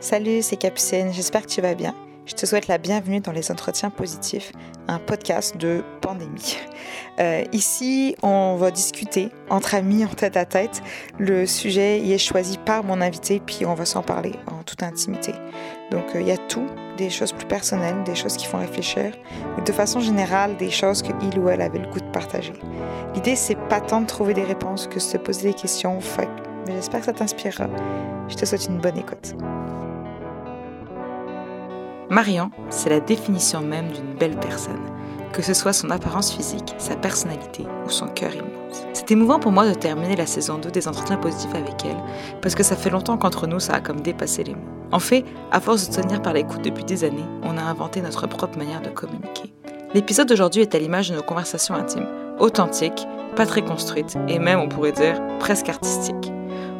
Salut, 0.00 0.40
c'est 0.40 0.56
Capucine, 0.56 1.12
j'espère 1.12 1.42
que 1.42 1.48
tu 1.48 1.60
vas 1.60 1.74
bien. 1.74 1.94
Je 2.24 2.34
te 2.34 2.46
souhaite 2.46 2.68
la 2.68 2.78
bienvenue 2.78 3.20
dans 3.20 3.32
les 3.32 3.50
Entretiens 3.50 3.90
Positifs, 3.90 4.52
un 4.88 4.98
podcast 4.98 5.58
de 5.58 5.82
pandémie. 6.00 6.56
Euh, 7.18 7.44
ici, 7.52 8.16
on 8.22 8.56
va 8.56 8.70
discuter 8.70 9.28
entre 9.50 9.74
amis, 9.74 10.06
en 10.06 10.08
tête 10.08 10.38
à 10.38 10.46
tête. 10.46 10.82
Le 11.18 11.44
sujet 11.44 12.00
y 12.00 12.14
est 12.14 12.18
choisi 12.18 12.56
par 12.56 12.82
mon 12.82 13.02
invité, 13.02 13.42
puis 13.44 13.66
on 13.66 13.74
va 13.74 13.84
s'en 13.84 14.00
parler 14.00 14.32
en 14.46 14.62
toute 14.62 14.82
intimité. 14.82 15.34
Donc, 15.90 16.14
euh, 16.14 16.22
il 16.22 16.28
y 16.28 16.32
a 16.32 16.38
tout, 16.38 16.66
des 16.96 17.10
choses 17.10 17.32
plus 17.32 17.46
personnelles, 17.46 18.02
des 18.04 18.14
choses 18.14 18.38
qui 18.38 18.46
font 18.46 18.58
réfléchir, 18.58 19.12
ou 19.58 19.60
de 19.60 19.72
façon 19.72 20.00
générale, 20.00 20.56
des 20.56 20.70
choses 20.70 21.02
que 21.02 21.12
il 21.20 21.38
ou 21.38 21.50
elle 21.50 21.60
avait 21.60 21.80
le 21.80 21.90
goût 21.90 22.00
de 22.00 22.10
partager. 22.10 22.54
L'idée, 23.14 23.36
c'est 23.36 23.58
pas 23.68 23.82
tant 23.82 24.00
de 24.00 24.06
trouver 24.06 24.32
des 24.32 24.44
réponses 24.44 24.86
que 24.86 24.94
de 24.94 25.00
se 25.00 25.18
poser 25.18 25.48
des 25.48 25.54
questions. 25.54 26.00
J'espère 26.70 27.00
que 27.00 27.06
ça 27.06 27.12
t'inspirera. 27.12 27.66
Je 28.28 28.36
te 28.36 28.44
souhaite 28.44 28.66
une 28.66 28.78
bonne 28.78 28.98
écoute. 28.98 29.34
Marion, 32.10 32.50
c'est 32.70 32.90
la 32.90 33.00
définition 33.00 33.60
même 33.60 33.88
d'une 33.88 34.14
belle 34.18 34.36
personne, 34.36 34.80
que 35.32 35.42
ce 35.42 35.54
soit 35.54 35.72
son 35.72 35.90
apparence 35.90 36.32
physique, 36.32 36.74
sa 36.78 36.96
personnalité 36.96 37.64
ou 37.86 37.88
son 37.88 38.08
cœur 38.08 38.34
immense. 38.34 38.84
C'est 38.92 39.12
émouvant 39.12 39.38
pour 39.38 39.52
moi 39.52 39.68
de 39.68 39.74
terminer 39.74 40.16
la 40.16 40.26
saison 40.26 40.58
2 40.58 40.70
des 40.70 40.88
entretiens 40.88 41.18
positifs 41.18 41.54
avec 41.54 41.84
elle, 41.84 42.02
parce 42.42 42.56
que 42.56 42.64
ça 42.64 42.74
fait 42.74 42.90
longtemps 42.90 43.16
qu'entre 43.16 43.46
nous, 43.46 43.60
ça 43.60 43.74
a 43.74 43.80
comme 43.80 44.00
dépassé 44.00 44.42
les 44.42 44.54
mots. 44.54 44.60
En 44.90 44.98
fait, 44.98 45.24
à 45.52 45.60
force 45.60 45.88
de 45.88 46.02
tenir 46.02 46.20
par 46.20 46.32
l'écoute 46.32 46.62
depuis 46.62 46.82
des 46.82 47.04
années, 47.04 47.24
on 47.44 47.56
a 47.56 47.62
inventé 47.62 48.00
notre 48.02 48.26
propre 48.26 48.58
manière 48.58 48.82
de 48.82 48.88
communiquer. 48.88 49.54
L'épisode 49.94 50.28
d'aujourd'hui 50.28 50.62
est 50.62 50.74
à 50.74 50.78
l'image 50.80 51.10
de 51.10 51.14
nos 51.14 51.22
conversations 51.22 51.76
intimes, 51.76 52.08
authentiques, 52.40 53.06
pas 53.36 53.46
très 53.46 53.62
construites, 53.62 54.16
et 54.26 54.40
même, 54.40 54.58
on 54.58 54.68
pourrait 54.68 54.90
dire, 54.90 55.20
presque 55.38 55.68
artistiques. 55.68 56.32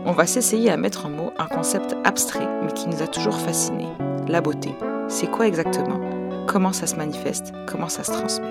On 0.07 0.13
va 0.13 0.27
s'essayer 0.27 0.71
à 0.71 0.79
mettre 0.79 1.05
en 1.05 1.11
mots 1.11 1.33
un 1.39 1.47
concept 1.47 1.95
abstrait, 2.05 2.49
mais 2.63 2.73
qui 2.73 2.89
nous 2.89 3.03
a 3.03 3.07
toujours 3.07 3.39
fascinés, 3.39 3.89
la 4.29 4.41
beauté. 4.41 4.71
C'est 5.09 5.31
quoi 5.31 5.47
exactement? 5.47 6.01
Comment 6.47 6.73
ça 6.73 6.87
se 6.87 6.97
manifeste? 6.97 7.53
Comment 7.67 7.91
ça 7.91 8.03
se 8.03 8.11
transmet? 8.11 8.49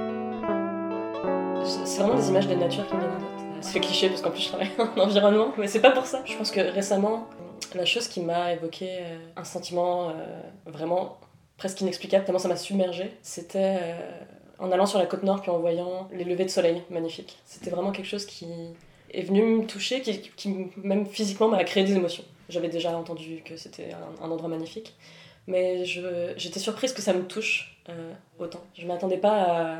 C'est 1.86 2.02
vraiment 2.02 2.19
des 2.19 2.30
images 2.30 2.47
de 2.47 2.53
la 2.53 2.59
nature 2.59 2.86
qui 2.86 2.94
me 2.94 3.00
viennent 3.00 3.11
en 3.14 3.17
tête. 3.17 3.47
C'est 3.61 3.80
cliché 3.80 4.09
parce 4.09 4.22
qu'en 4.22 4.30
plus 4.30 4.44
je 4.44 4.47
travaille 4.50 4.69
en 4.78 5.02
environnement, 5.02 5.52
mais 5.58 5.67
c'est 5.67 5.81
pas 5.81 5.89
pour 5.89 6.06
ça. 6.06 6.22
Je 6.23 6.38
pense 6.38 6.52
que 6.52 6.59
récemment, 6.59 7.28
la 7.73 7.86
chose 7.86 8.08
qui 8.08 8.22
m'a 8.22 8.53
évoqué 8.53 9.00
euh, 9.00 9.17
un 9.36 9.44
sentiment 9.44 10.09
euh, 10.09 10.13
vraiment 10.67 11.17
presque 11.58 11.81
inexplicable, 11.81 12.25
tellement 12.25 12.39
ça 12.39 12.47
m'a 12.47 12.58
submergé, 12.58 13.17
c'était 13.23 13.80
euh, 13.81 14.00
en 14.59 14.72
allant 14.72 14.86
sur 14.86 15.00
la 15.00 15.08
côte 15.08 15.23
nord 15.23 15.41
puis 15.41 15.50
en 15.50 15.58
voyant 15.58 16.09
les 16.13 16.25
levées 16.25 16.45
de 16.45 16.52
soleil 16.52 16.84
magnifiques. 16.91 17.39
C'était 17.44 17.72
vraiment 17.72 17.91
quelque 17.91 18.08
chose 18.08 18.28
qui 18.28 18.45
est 19.12 19.24
venu 19.24 19.42
me 19.44 19.66
toucher, 19.66 20.02
qui, 20.02 20.20
qui 20.20 20.56
même 20.78 21.06
physiquement 21.06 21.48
m'a 21.48 21.64
créé 21.64 21.84
des 21.84 21.94
émotions. 21.94 22.24
J'avais 22.50 22.70
déjà 22.70 22.98
entendu 22.98 23.42
que 23.46 23.58
c'était 23.58 23.92
un, 23.94 24.26
un 24.26 24.32
endroit 24.32 24.50
magnifique 24.50 24.96
mais 25.50 25.84
j'étais 25.84 26.60
surprise 26.60 26.94
que 26.94 27.02
ça 27.02 27.14
me 27.14 27.24
touche 27.24 27.82
euh, 27.90 28.14
autant. 28.38 28.64
Je 28.78 28.86
m'attendais 28.86 29.18
pas 29.18 29.42
à, 29.42 29.80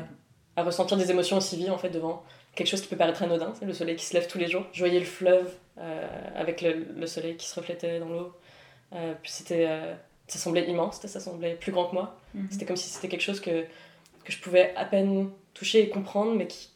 à, 0.56 0.62
ressentir 0.64 0.96
des 0.96 1.10
émotions 1.10 1.36
aussi 1.36 1.56
vives 1.56 1.70
en 1.70 1.78
fait 1.78 1.90
devant 1.90 2.24
quelque 2.56 2.66
chose 2.66 2.82
qui 2.82 2.88
peut 2.88 2.96
paraître 2.96 3.22
anodin, 3.22 3.54
c'est 3.58 3.64
le 3.64 3.72
soleil 3.72 3.94
qui 3.94 4.04
se 4.04 4.12
lève 4.12 4.26
tous 4.26 4.38
les 4.38 4.48
jours. 4.48 4.64
Je 4.72 4.80
voyais 4.80 4.98
le 4.98 5.06
fleuve 5.06 5.54
euh, 5.78 6.08
avec 6.34 6.60
le, 6.60 6.86
le, 6.96 7.06
soleil 7.06 7.36
qui 7.36 7.46
se 7.46 7.54
reflétait 7.54 8.00
dans 8.00 8.08
l'eau. 8.08 8.32
Euh, 8.92 9.14
puis 9.22 9.30
c'était, 9.30 9.68
ça 10.26 10.38
semblait 10.40 10.68
immense, 10.68 11.00
ça 11.00 11.20
semblait 11.20 11.54
plus 11.54 11.70
grand 11.70 11.86
que 11.86 11.94
moi. 11.94 12.18
Mm 12.34 12.40
-hmm. 12.40 12.50
C'était 12.50 12.66
comme 12.66 12.76
si 12.76 12.88
c'était 12.88 13.08
quelque 13.08 13.22
chose 13.22 13.40
que, 13.40 13.62
que 14.24 14.32
je 14.32 14.38
pouvais 14.38 14.74
à 14.74 14.84
peine 14.84 15.30
toucher 15.54 15.82
et 15.84 15.88
comprendre, 15.88 16.34
mais 16.34 16.48
qui, 16.48 16.69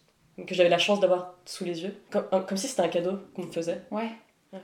que 0.47 0.55
j'avais 0.55 0.69
la 0.69 0.79
chance 0.79 1.01
d'avoir 1.01 1.35
sous 1.45 1.65
les 1.65 1.83
yeux. 1.83 1.95
Comme, 2.11 2.27
comme 2.31 2.57
si 2.57 2.69
c'était 2.69 2.83
un 2.83 2.89
cadeau 2.89 3.19
qu'on 3.35 3.45
me 3.45 3.53
faisait. 3.53 3.83
Ouais. 3.91 4.11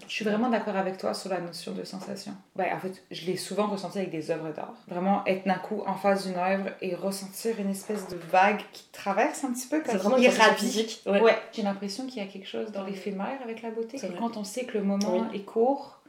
Je 0.06 0.12
suis 0.12 0.24
vraiment 0.24 0.48
d'accord 0.48 0.76
avec 0.76 0.98
toi 0.98 1.14
sur 1.14 1.30
la 1.30 1.40
notion 1.40 1.72
de 1.72 1.84
sensation. 1.84 2.32
Ouais, 2.56 2.70
en 2.72 2.78
fait, 2.78 3.02
je 3.10 3.26
l'ai 3.26 3.36
souvent 3.36 3.66
ressenti 3.66 3.98
avec 3.98 4.10
des 4.10 4.30
œuvres 4.30 4.52
d'art. 4.52 4.74
Vraiment 4.88 5.24
être 5.26 5.46
d'un 5.46 5.54
coup 5.54 5.82
en 5.86 5.94
face 5.94 6.26
d'une 6.26 6.36
œuvre 6.36 6.70
et 6.80 6.94
ressentir 6.94 7.58
une 7.58 7.70
espèce 7.70 8.08
de 8.08 8.16
vague 8.16 8.60
qui 8.72 8.84
traverse 8.92 9.42
un 9.44 9.52
petit 9.52 9.66
peu 9.66 9.80
comme 9.80 9.90
C'est 9.90 9.98
vraiment 9.98 10.16
une 10.16 10.30
physique. 10.30 11.02
Ouais. 11.06 11.20
ouais. 11.20 11.36
J'ai 11.52 11.62
l'impression 11.62 12.06
qu'il 12.06 12.22
y 12.22 12.26
a 12.26 12.28
quelque 12.28 12.46
chose 12.46 12.70
dans 12.72 12.84
l'éphémère 12.84 13.40
avec 13.42 13.62
la 13.62 13.70
beauté. 13.70 13.98
Quand 14.18 14.36
on 14.36 14.44
sait 14.44 14.64
que 14.64 14.78
le 14.78 14.84
moment 14.84 15.26
oui. 15.30 15.40
est 15.40 15.44
court, 15.44 16.00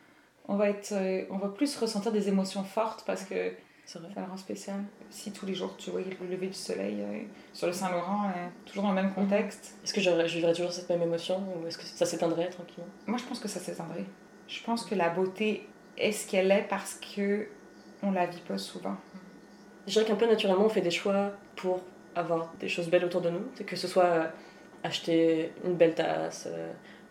on 0.48 0.56
va, 0.56 0.70
être, 0.70 0.92
euh, 0.92 1.24
on 1.32 1.38
va 1.38 1.48
plus 1.48 1.76
ressentir 1.78 2.12
des 2.12 2.28
émotions 2.28 2.64
fortes 2.64 3.04
parce 3.06 3.24
que 3.24 3.54
ça 3.92 4.00
la 4.16 4.26
rend 4.26 4.38
spécial. 4.38 4.78
Si 5.10 5.34
tous 5.34 5.46
les 5.46 5.54
jours 5.54 5.76
tu 5.78 5.90
voyais 5.90 6.08
le 6.22 6.28
lever 6.28 6.48
du 6.48 6.54
soleil 6.54 7.02
euh, 7.02 7.24
sur 7.52 7.68
le 7.68 7.74
Saint-Laurent, 7.74 8.28
euh, 8.28 8.48
toujours 8.66 8.84
dans 8.84 8.90
le 8.90 8.96
même 8.96 9.14
contexte. 9.14 9.76
Est-ce 9.84 9.94
que 9.94 10.00
je 10.00 10.10
vivrais 10.10 10.54
toujours 10.54 10.72
cette 10.72 10.90
même 10.90 11.02
émotion 11.02 11.44
ou 11.56 11.68
est-ce 11.68 11.78
que 11.78 11.84
ça 11.84 12.06
s'éteindrait 12.06 12.50
tranquillement? 12.50 12.90
Moi 13.08 13.18
je 13.18 13.26
pense 13.26 13.40
que 13.40 13.50
ça 13.50 13.60
s'éteindrait. 13.60 14.06
Je 14.48 14.64
pense 14.64 14.86
que 14.86 14.96
la 14.96 15.10
beauté 15.10 15.68
est 15.98 16.14
ce 16.14 16.26
qu'elle 16.26 16.52
est 16.52 16.66
parce 16.70 17.00
que 17.16 17.48
on 18.02 18.12
la 18.12 18.28
vit 18.28 18.40
pas 18.40 18.58
souvent. 18.58 18.96
Je 19.88 19.92
dirais 19.92 20.06
qu'un 20.06 20.16
peu 20.16 20.28
naturellement 20.28 20.66
on 20.66 20.70
fait 20.70 20.82
des 20.82 20.92
choix 20.92 21.32
pour 21.58 21.82
avoir 22.16 22.54
des 22.62 22.70
choses 22.70 22.90
belles 22.90 23.04
autour 23.04 23.22
de 23.22 23.30
nous, 23.30 23.44
que 23.66 23.76
ce 23.76 23.88
soit 23.90 24.06
euh, 24.06 24.28
acheter 24.84 25.52
une 25.66 25.76
belle 25.76 25.96
tasse, 25.96 26.48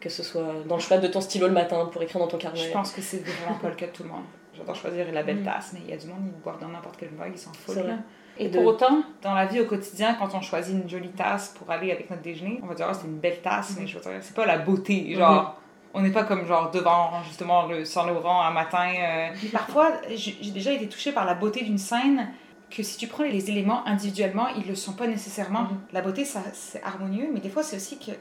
que 0.00 0.08
ce 0.08 0.22
soit 0.22 0.54
dans 0.66 0.76
le 0.76 0.80
choix 0.80 0.96
de 0.96 1.08
ton 1.08 1.20
stylo 1.20 1.46
le 1.46 1.52
matin 1.52 1.90
pour 1.92 2.02
écrire 2.02 2.20
dans 2.20 2.28
ton 2.28 2.38
carnet. 2.38 2.58
Je 2.58 2.72
pense 2.72 2.92
que 2.92 3.02
c'est 3.02 3.18
vraiment 3.18 3.58
pas 3.58 3.68
le 3.68 3.76
cas 3.76 3.86
de 3.86 3.92
tout 3.92 4.02
le 4.02 4.08
monde. 4.08 4.24
J'adore 4.60 4.76
choisir 4.76 5.10
la 5.12 5.22
belle 5.22 5.42
tasse, 5.42 5.72
mais 5.72 5.80
il 5.84 5.90
y 5.90 5.92
a 5.92 5.96
du 5.96 6.06
monde, 6.06 6.22
ils 6.26 6.42
boivent 6.42 6.60
dans 6.60 6.68
n'importe 6.68 6.96
quelle 6.96 7.12
mug, 7.12 7.32
ils 7.32 7.38
s'en 7.38 7.52
foutent. 7.52 7.78
Et, 8.38 8.48
de... 8.48 8.58
pour 8.58 8.66
autant, 8.66 9.02
dans 9.22 9.34
la 9.34 9.46
vie 9.46 9.60
au 9.60 9.66
quotidien, 9.66 10.14
quand 10.14 10.34
on 10.34 10.40
choisit 10.40 10.74
une 10.74 10.88
jolie 10.88 11.10
tasse 11.10 11.54
pour 11.58 11.70
aller 11.70 11.90
avec 11.90 12.08
notre 12.08 12.22
déjeuner, 12.22 12.60
on 12.62 12.66
va 12.66 12.74
dire, 12.74 12.86
oh, 12.90 12.94
c'est 12.94 13.06
une 13.06 13.18
belle 13.18 13.40
tasse, 13.42 13.76
mais 13.78 13.86
je 13.86 13.98
veux 13.98 14.02
dire, 14.02 14.12
c'est 14.20 14.34
pas 14.34 14.46
la 14.46 14.58
beauté. 14.58 15.14
Genre, 15.14 15.60
on 15.92 16.00
n'est 16.00 16.10
pas 16.10 16.24
comme 16.24 16.46
genre 16.46 16.70
devant 16.70 17.22
justement 17.24 17.66
le 17.66 17.84
Saint-Laurent 17.84 18.42
un 18.42 18.52
matin. 18.52 18.88
Euh... 18.98 19.28
parfois, 19.52 19.92
j'ai 20.14 20.50
déjà 20.52 20.72
été 20.72 20.88
touchée 20.88 21.12
par 21.12 21.24
la 21.24 21.34
beauté 21.34 21.62
d'une 21.64 21.78
scène 21.78 22.28
que 22.70 22.82
si 22.82 22.96
tu 22.96 23.08
prends 23.08 23.24
les 23.24 23.50
éléments 23.50 23.86
individuellement, 23.86 24.46
ils 24.56 24.66
le 24.66 24.76
sont 24.76 24.92
pas 24.92 25.08
nécessairement. 25.08 25.64
Mm-hmm. 25.64 25.92
La 25.92 26.00
beauté, 26.02 26.24
c'est 26.24 26.82
harmonieux, 26.84 27.28
mais 27.32 27.40
des 27.40 27.50
fois, 27.50 27.62
c'est 27.62 27.76
aussi 27.76 27.98
que 27.98 28.12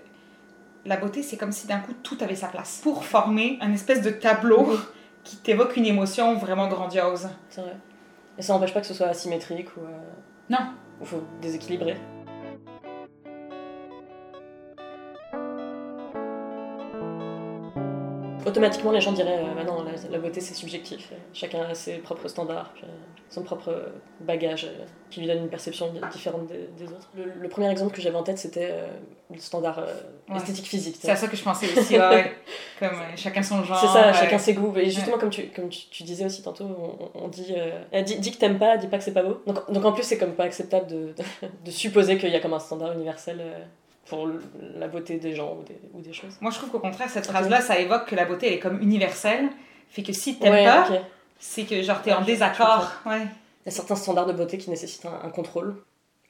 la 0.86 0.98
beauté, 0.98 1.22
c'est 1.22 1.38
comme 1.38 1.52
si 1.52 1.68
d'un 1.68 1.80
coup, 1.80 1.94
tout 2.04 2.18
avait 2.22 2.36
sa 2.36 2.48
place 2.48 2.80
pour 2.82 3.06
former 3.06 3.58
un 3.62 3.72
espèce 3.72 4.02
de 4.02 4.10
tableau. 4.10 4.68
Qui 5.24 5.38
t'évoque 5.38 5.76
une 5.78 5.86
émotion 5.86 6.36
vraiment 6.36 6.68
grandiose. 6.68 7.30
C'est 7.50 7.62
vrai. 7.62 7.76
Et 8.38 8.42
ça 8.42 8.54
n'empêche 8.54 8.74
pas 8.74 8.82
que 8.82 8.88
ce 8.88 8.94
soit 8.94 9.08
asymétrique 9.08 9.76
ou. 9.78 9.82
Euh... 9.82 9.98
Non. 10.50 10.60
Ou 11.02 11.06
faut 11.06 11.24
déséquilibrer. 11.42 11.98
Automatiquement, 18.46 18.92
les 18.92 19.02
gens 19.02 19.12
diraient 19.12 19.40
euh, 19.40 19.54
bah 19.56 19.64
non, 19.64 19.84
la, 19.84 19.92
la 20.10 20.18
beauté 20.18 20.42
c'est 20.42 20.54
subjectif. 20.54 21.12
Chacun 21.34 21.62
a 21.64 21.74
ses 21.74 21.98
propres 21.98 22.28
standards, 22.28 22.72
puis, 22.74 22.84
euh, 22.84 22.88
son 23.30 23.44
propre 23.44 23.92
bagage 24.22 24.66
euh, 24.66 24.86
qui 25.10 25.20
lui 25.20 25.28
donne 25.28 25.40
une 25.40 25.50
perception 25.50 25.92
différente 26.12 26.48
des, 26.48 26.70
des 26.78 26.92
autres. 26.92 27.10
Le, 27.16 27.26
le, 27.40 27.50
premier 27.50 27.70
exemple 27.70 27.94
que 27.94 28.02
j'avais 28.02 28.16
en 28.16 28.24
tête 28.24 28.38
c'était 28.38 28.70
euh, 28.72 28.88
le 29.32 29.40
standard 29.40 29.84
ouais. 30.30 30.38
esthétique 30.38 30.66
physique. 30.66 30.98
C'est 31.00 31.12
à 31.12 31.16
ça 31.16 31.28
que 31.28 31.36
je 31.36 31.44
pensais 31.44 31.68
aussi, 31.78 31.98
ouais. 31.98 32.36
comme 32.80 32.98
chacun 33.16 33.44
son 33.44 33.64
genre. 33.64 33.80
C'est 33.80 33.88
ça, 33.88 34.14
chacun 34.14 34.38
ses 34.38 34.54
goûts. 34.54 34.76
Et 34.78 34.90
justement, 34.90 35.18
comme, 35.18 35.30
tu, 35.30 35.48
comme 35.50 35.70
tu, 35.70 35.88
tu, 35.90 36.04
disais 36.04 36.26
aussi 36.26 36.42
tantôt, 36.42 36.66
on, 36.66 37.26
on 37.26 37.28
dit, 37.28 37.54
dis, 38.06 38.20
dis, 38.20 38.32
que 38.32 38.38
t'aimes 38.38 38.60
pas, 38.60 38.78
dis 38.78 38.88
pas 38.88 38.98
que 38.98 39.04
c'est 39.04 39.14
pas 39.14 39.24
beau. 39.24 39.42
Donc, 39.46 39.72
donc 39.72 39.86
en 39.86 39.92
plus, 39.92 40.04
c'est 40.04 40.18
comme 40.18 40.34
pas 40.34 40.46
acceptable 40.46 40.88
de, 40.88 41.14
de, 41.14 41.48
de 41.66 41.72
supposer 41.72 42.18
qu'il 42.18 42.30
y 42.30 42.36
a 42.36 42.40
comme 42.40 42.54
un 42.54 42.60
standard 42.60 42.94
universel 42.94 43.42
pour 44.10 44.28
la 44.76 44.88
beauté 44.88 45.18
des 45.18 45.34
gens 45.36 45.58
ou 45.58 45.64
des, 45.64 45.80
ou 45.94 46.02
des 46.02 46.14
choses. 46.14 46.36
Moi, 46.42 46.52
je 46.52 46.58
trouve 46.58 46.72
qu'au 46.72 46.80
contraire, 46.80 47.10
cette 47.10 47.28
phrase-là, 47.28 47.62
ça 47.62 47.80
évoque 47.80 48.06
que 48.06 48.16
la 48.16 48.26
beauté, 48.26 48.48
elle 48.48 48.54
est 48.54 48.60
comme 48.60 48.82
universelle. 48.82 49.50
Fait 49.90 50.04
que 50.04 50.14
si 50.14 50.38
t'aimes 50.38 50.54
ouais, 50.54 50.66
pas, 50.66 50.88
okay. 50.88 51.02
c'est 51.40 51.64
que 51.64 51.82
genre 51.82 52.02
t'es 52.02 52.12
ouais, 52.12 52.18
en 52.18 52.22
désaccord. 52.22 52.92
Ouais. 53.06 53.22
Il 53.22 53.66
y 53.66 53.70
a 53.70 53.72
certains 53.72 53.96
standards 53.96 54.26
de 54.28 54.34
beauté 54.34 54.58
qui 54.58 54.70
nécessitent 54.70 55.06
un, 55.06 55.20
un 55.24 55.30
contrôle 55.30 55.76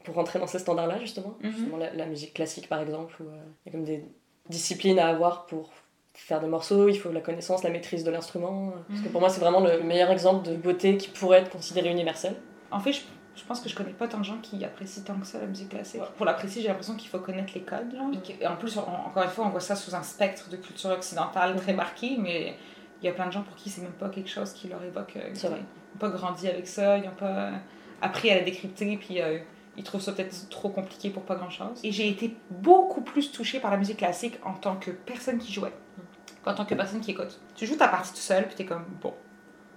pour 0.04 0.16
rentrer 0.16 0.40
dans 0.40 0.48
ces 0.48 0.60
standards-là, 0.60 1.00
justement. 1.00 1.34
Mm 1.42 1.48
-hmm. 1.48 1.52
justement 1.52 1.78
la, 1.78 1.94
la, 1.94 2.06
musique 2.06 2.34
classique, 2.34 2.68
par 2.68 2.82
exemple, 2.82 3.14
où 3.22 3.28
euh, 3.28 3.66
il 3.66 3.66
y 3.66 3.70
a 3.70 3.72
comme 3.72 3.86
des 3.86 4.04
disciplines 4.50 5.00
à 5.00 5.08
avoir 5.08 5.46
pour 5.46 5.72
faire 6.14 6.42
des 6.42 6.48
morceaux, 6.48 6.90
il 6.90 7.00
faut 7.00 7.12
la 7.12 7.22
connaissance, 7.22 7.64
la 7.64 7.70
maîtrise 7.70 8.04
de 8.04 8.12
l'instrument. 8.12 8.74
Parce 8.88 9.02
que 9.02 9.10
pour 9.10 9.22
moi, 9.22 9.30
c'est 9.30 9.40
vraiment 9.40 9.62
le 9.62 9.82
meilleur 9.84 10.12
exemple 10.12 10.44
de 10.50 10.56
beauté 10.56 10.98
qui 10.98 11.10
pourrait 11.10 11.40
être 11.40 11.52
considéré 11.58 11.90
universel. 11.90 12.36
En 12.72 12.80
fait, 12.80 12.94
je 12.94 13.02
je 13.40 13.46
pense 13.46 13.62
que 13.62 13.70
je 13.70 13.76
connais 13.76 13.94
pas 13.94 14.08
tant 14.08 14.20
de 14.20 14.26
gens 14.26 14.38
qui 14.42 14.64
apprécient 14.66 15.04
tant 15.04 15.16
que 15.16 15.26
ça 15.26 15.40
la 15.40 15.48
musique 15.48 15.70
classique. 15.70 16.02
Ouais. 16.02 16.08
Pour 16.18 16.26
l'apprécier, 16.26 16.62
j'ai 16.62 16.68
l'impression 16.68 16.96
qu'il 16.96 17.10
faut 17.10 17.20
connaître 17.20 17.54
les 17.56 17.62
codes. 17.62 17.96
Genre. 17.96 18.12
Et 18.40 18.48
en 18.48 18.56
plus, 18.56 18.78
on, 18.78 18.82
encore 18.82 19.24
une 19.24 19.30
fois, 19.30 19.46
on 19.46 19.50
voit 19.50 19.60
ça 19.60 19.76
sous 19.76 19.96
un 19.96 20.04
spectre 20.04 20.50
de 20.50 20.58
culture 20.58 20.90
occidentale 20.90 21.56
très 21.56 21.74
marqué, 21.74 22.18
mais 22.20 22.56
il 23.02 23.06
y 23.06 23.10
a 23.10 23.14
plein 23.14 23.28
de 23.28 23.32
gens 23.32 23.44
pour 23.44 23.56
qui 23.56 23.70
c'est 23.70 23.82
même 23.82 23.92
pas 23.92 24.10
quelque 24.10 24.30
chose 24.30 24.52
qui 24.54 24.68
leur 24.68 24.84
évoque. 24.84 25.14
Euh, 25.16 25.34
ils 25.34 25.50
n'ont 25.50 25.58
pas 26.00 26.10
grandi 26.10 26.48
avec 26.48 26.68
ça, 26.68 26.98
ils 26.98 27.06
n'ont 27.06 27.16
pas 27.16 27.52
appris 28.02 28.30
à 28.30 28.36
la 28.36 28.42
décrypter, 28.42 28.98
puis 28.98 29.22
euh, 29.22 29.40
ils 29.78 29.84
trouvent 29.84 30.02
ça 30.02 30.12
peut-être 30.12 30.50
trop 30.50 30.70
compliqué 30.70 31.10
pour 31.10 31.24
pas 31.24 31.36
grand-chose. 31.36 31.80
Et 31.84 31.92
j'ai 31.92 32.10
été 32.10 32.36
beaucoup 32.50 33.02
plus 33.02 33.32
touchée 33.32 33.60
par 33.60 33.72
la 33.72 33.78
musique 33.78 33.98
classique 33.98 34.38
en 34.44 34.54
tant 34.54 34.76
que 34.76 34.92
personne 34.92 35.38
qui 35.38 35.54
jouait 35.54 35.74
qu'en 36.44 36.54
tant 36.54 36.66
que 36.66 36.76
personne 36.76 37.02
qui 37.02 37.12
écoute. 37.12 37.40
Tu 37.56 37.66
joues 37.66 37.76
ta 37.76 37.88
partie 37.88 38.12
tout 38.12 38.20
seul, 38.20 38.48
puis 38.48 38.56
t'es 38.56 38.66
comme, 38.66 38.86
bon, 39.02 39.14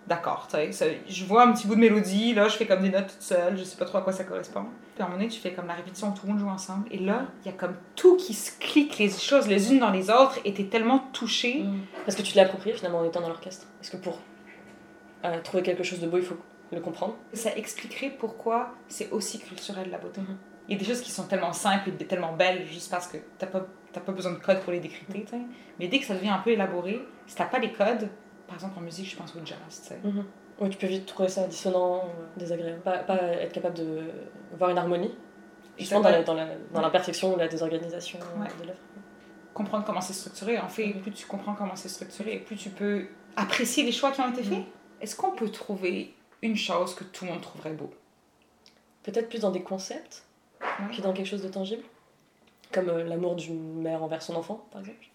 d'accord, 0.06 0.48
tu 0.50 0.72
sais, 0.72 1.00
je 1.08 1.24
vois 1.24 1.44
un 1.44 1.52
petit 1.52 1.66
bout 1.66 1.74
de 1.74 1.80
mélodie, 1.80 2.34
là, 2.34 2.48
je 2.48 2.56
fais 2.56 2.66
comme 2.66 2.82
des 2.82 2.90
notes 2.90 3.08
toute 3.08 3.22
seule, 3.22 3.56
je 3.56 3.64
sais 3.64 3.76
pas 3.76 3.84
trop 3.84 3.98
à 3.98 4.02
quoi 4.02 4.12
ça 4.12 4.24
correspond. 4.24 4.64
Puis 4.94 5.02
à 5.02 5.04
un 5.04 5.08
moment 5.08 5.18
donné, 5.18 5.30
tu 5.30 5.40
fais 5.40 5.52
comme 5.52 5.66
la 5.66 5.74
répétition, 5.74 6.12
tout 6.12 6.26
le 6.26 6.32
monde 6.32 6.40
joue 6.40 6.48
ensemble, 6.48 6.88
et 6.90 6.98
là, 6.98 7.26
il 7.44 7.50
y 7.50 7.54
a 7.54 7.56
comme 7.56 7.74
tout 7.94 8.16
qui 8.16 8.34
se 8.34 8.58
clique 8.58 8.98
les 8.98 9.10
choses 9.10 9.46
les 9.46 9.72
unes 9.72 9.78
dans 9.78 9.90
les 9.90 10.10
autres, 10.10 10.38
et 10.44 10.52
t'es 10.52 10.64
tellement 10.64 10.98
touché. 11.12 11.62
Mmh. 11.62 11.80
Parce 12.04 12.16
que 12.16 12.22
tu 12.22 12.32
te 12.32 12.36
l'as 12.36 12.44
approprié 12.44 12.74
finalement 12.74 12.98
en 12.98 13.04
étant 13.04 13.20
dans 13.20 13.28
l'orchestre. 13.28 13.66
Parce 13.78 13.90
que 13.90 13.96
pour 13.96 14.18
à 15.22 15.38
trouver 15.38 15.62
quelque 15.62 15.82
chose 15.82 16.00
de 16.00 16.06
beau, 16.06 16.18
il 16.18 16.24
faut 16.24 16.36
le 16.72 16.80
comprendre. 16.80 17.14
Ça 17.32 17.54
expliquerait 17.56 18.10
pourquoi 18.10 18.74
c'est 18.88 19.10
aussi 19.10 19.38
culturel 19.38 19.90
la 19.90 19.98
beauté. 19.98 20.20
Mhm. 20.20 20.36
Il 20.68 20.74
y 20.74 20.76
a 20.76 20.78
des 20.78 20.84
choses 20.84 21.00
qui 21.00 21.10
sont 21.10 21.24
tellement 21.24 21.52
simples 21.52 21.90
et 21.90 22.06
tellement 22.06 22.32
belles 22.34 22.66
juste 22.66 22.90
parce 22.90 23.08
que 23.08 23.18
t'as 23.38 23.46
pas, 23.46 23.66
pas 23.92 24.12
besoin 24.12 24.32
de 24.32 24.38
code 24.38 24.60
pour 24.60 24.72
les 24.72 24.80
décrypter. 24.80 25.24
Mais 25.78 25.88
dès 25.88 25.98
que 25.98 26.06
ça 26.06 26.14
devient 26.14 26.28
un 26.28 26.38
peu 26.38 26.50
élaboré, 26.50 27.04
si 27.26 27.34
t'as 27.34 27.46
pas 27.46 27.58
les 27.58 27.72
codes, 27.72 28.08
par 28.52 28.56
exemple 28.56 28.78
en 28.78 28.82
musique, 28.82 29.10
je 29.10 29.16
pense 29.16 29.34
au 29.34 29.38
jazz. 29.44 29.92
Mhm. 30.04 30.24
Oui, 30.60 30.68
tu 30.68 30.76
peux 30.76 30.86
vite 30.86 31.06
trouver 31.06 31.30
ça 31.30 31.46
dissonant, 31.46 32.04
désagréable. 32.36 32.82
Pas, 32.82 32.98
pas 32.98 33.16
être 33.16 33.52
capable 33.52 33.78
de 33.78 34.02
voir 34.58 34.68
une 34.68 34.76
harmonie. 34.76 35.14
Justement 35.78 36.02
dans, 36.02 36.22
dans, 36.22 36.34
la, 36.34 36.48
dans 36.74 36.82
l'imperfection 36.82 37.32
ou 37.34 37.38
la 37.38 37.48
désorganisation 37.48 38.18
de 38.18 38.66
l'œuvre. 38.66 38.78
Comprendre 39.54 39.86
comment 39.86 40.02
c'est 40.02 40.12
structuré. 40.12 40.58
En 40.58 40.68
fait, 40.68 40.92
plus 41.00 41.12
tu 41.12 41.26
comprends 41.26 41.54
comment 41.54 41.76
c'est 41.76 41.88
structuré, 41.88 42.40
plus 42.40 42.56
tu 42.56 42.68
peux 42.68 43.06
apprécier 43.36 43.84
les 43.84 43.92
choix 43.92 44.10
qui 44.12 44.20
ont 44.20 44.30
été 44.30 44.42
faits. 44.42 44.64
Est-ce 45.00 45.16
qu'on 45.16 45.30
peut 45.30 45.48
trouver 45.48 46.14
une 46.42 46.56
chose 46.56 46.94
que 46.94 47.04
tout 47.04 47.24
le 47.24 47.30
monde 47.30 47.40
trouverait 47.40 47.72
beau? 47.72 47.90
Peut-être 49.02 49.30
plus 49.30 49.40
dans 49.40 49.50
des 49.50 49.62
concepts 49.62 50.24
que 50.60 51.00
dans 51.00 51.14
quelque 51.14 51.26
chose 51.26 51.42
de 51.42 51.48
tangible. 51.48 51.84
Comme 52.70 52.90
euh, 52.90 53.04
l'amour 53.04 53.34
d'une 53.34 53.80
mère 53.80 54.02
envers 54.02 54.22
son 54.22 54.36
enfant, 54.36 54.66
par 54.70 54.82
exemple. 54.82 55.06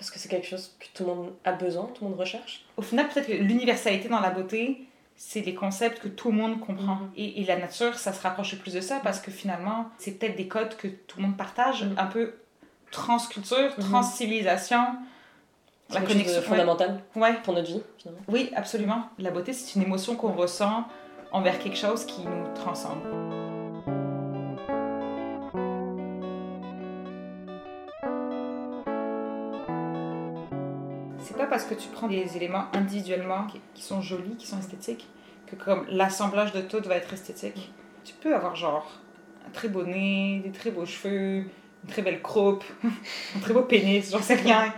Parce 0.00 0.10
que 0.10 0.18
c'est 0.18 0.30
quelque 0.30 0.46
chose 0.46 0.74
que 0.80 0.86
tout 0.94 1.04
le 1.04 1.14
monde 1.14 1.32
a 1.44 1.52
besoin, 1.52 1.84
tout 1.94 2.04
le 2.04 2.10
monde 2.10 2.18
recherche. 2.18 2.64
Au 2.78 2.80
final, 2.80 3.06
peut-être 3.10 3.26
que 3.26 3.34
l'universalité 3.34 4.08
dans 4.08 4.20
la 4.20 4.30
beauté, 4.30 4.86
c'est 5.14 5.42
les 5.42 5.54
concepts 5.54 5.98
que 6.00 6.08
tout 6.08 6.30
le 6.30 6.38
monde 6.38 6.58
comprend. 6.58 6.94
Mhm. 6.94 7.10
et, 7.16 7.42
et, 7.42 7.44
la 7.44 7.58
nature, 7.58 7.98
ça 7.98 8.14
se 8.14 8.22
rapproche 8.22 8.56
plus 8.56 8.72
de 8.72 8.80
ça 8.80 9.00
parce 9.02 9.20
que 9.20 9.30
finalement, 9.30 9.90
c'est 9.98 10.12
peut-être 10.12 10.36
des 10.36 10.48
codes 10.48 10.74
que 10.78 10.88
tout 10.88 11.18
le 11.18 11.24
monde 11.24 11.36
partage, 11.36 11.84
mhm. 11.84 11.98
un 11.98 12.06
peu 12.06 12.32
transculture, 12.90 13.74
mhm. 13.76 13.84
transcivilisation. 13.84 14.80
La 15.90 16.00
connexion 16.00 16.40
fondamentale 16.40 17.02
ouais. 17.16 17.34
pour 17.42 17.52
notre 17.52 17.68
vie, 17.68 17.82
finalement. 17.98 18.22
Oui, 18.28 18.50
absolument. 18.56 19.10
La 19.18 19.30
beauté, 19.30 19.52
c'est 19.52 19.74
une 19.78 19.82
émotion 19.84 20.16
qu'on 20.16 20.32
ressent 20.32 20.84
envers 21.30 21.58
quelque 21.58 21.76
chose 21.76 22.06
qui 22.06 22.22
nous 22.22 22.54
transcende. 22.54 23.39
C'est 31.30 31.36
pas 31.36 31.46
parce 31.46 31.64
que 31.64 31.74
tu 31.74 31.86
prends 31.86 32.08
des 32.08 32.36
éléments 32.36 32.64
individuellement 32.72 33.46
qui 33.74 33.82
sont 33.82 34.02
jolis, 34.02 34.34
qui 34.36 34.48
sont 34.48 34.58
esthétiques, 34.58 35.08
que 35.46 35.54
comme 35.54 35.86
l'assemblage 35.88 36.52
de 36.52 36.60
tout 36.60 36.82
va 36.88 36.96
être 36.96 37.12
esthétique. 37.12 37.72
Tu 38.02 38.14
peux 38.14 38.34
avoir 38.34 38.56
genre 38.56 39.00
un 39.46 39.50
très 39.50 39.68
beau 39.68 39.84
nez, 39.84 40.40
des 40.44 40.50
très 40.50 40.72
beaux 40.72 40.84
cheveux, 40.84 41.44
une 41.84 41.88
très 41.88 42.02
belle 42.02 42.20
croupe, 42.20 42.64
un 42.84 43.38
très 43.38 43.54
beau 43.54 43.62
pénis, 43.62 44.10
j'en 44.10 44.20
sais 44.20 44.34
rien. 44.34 44.74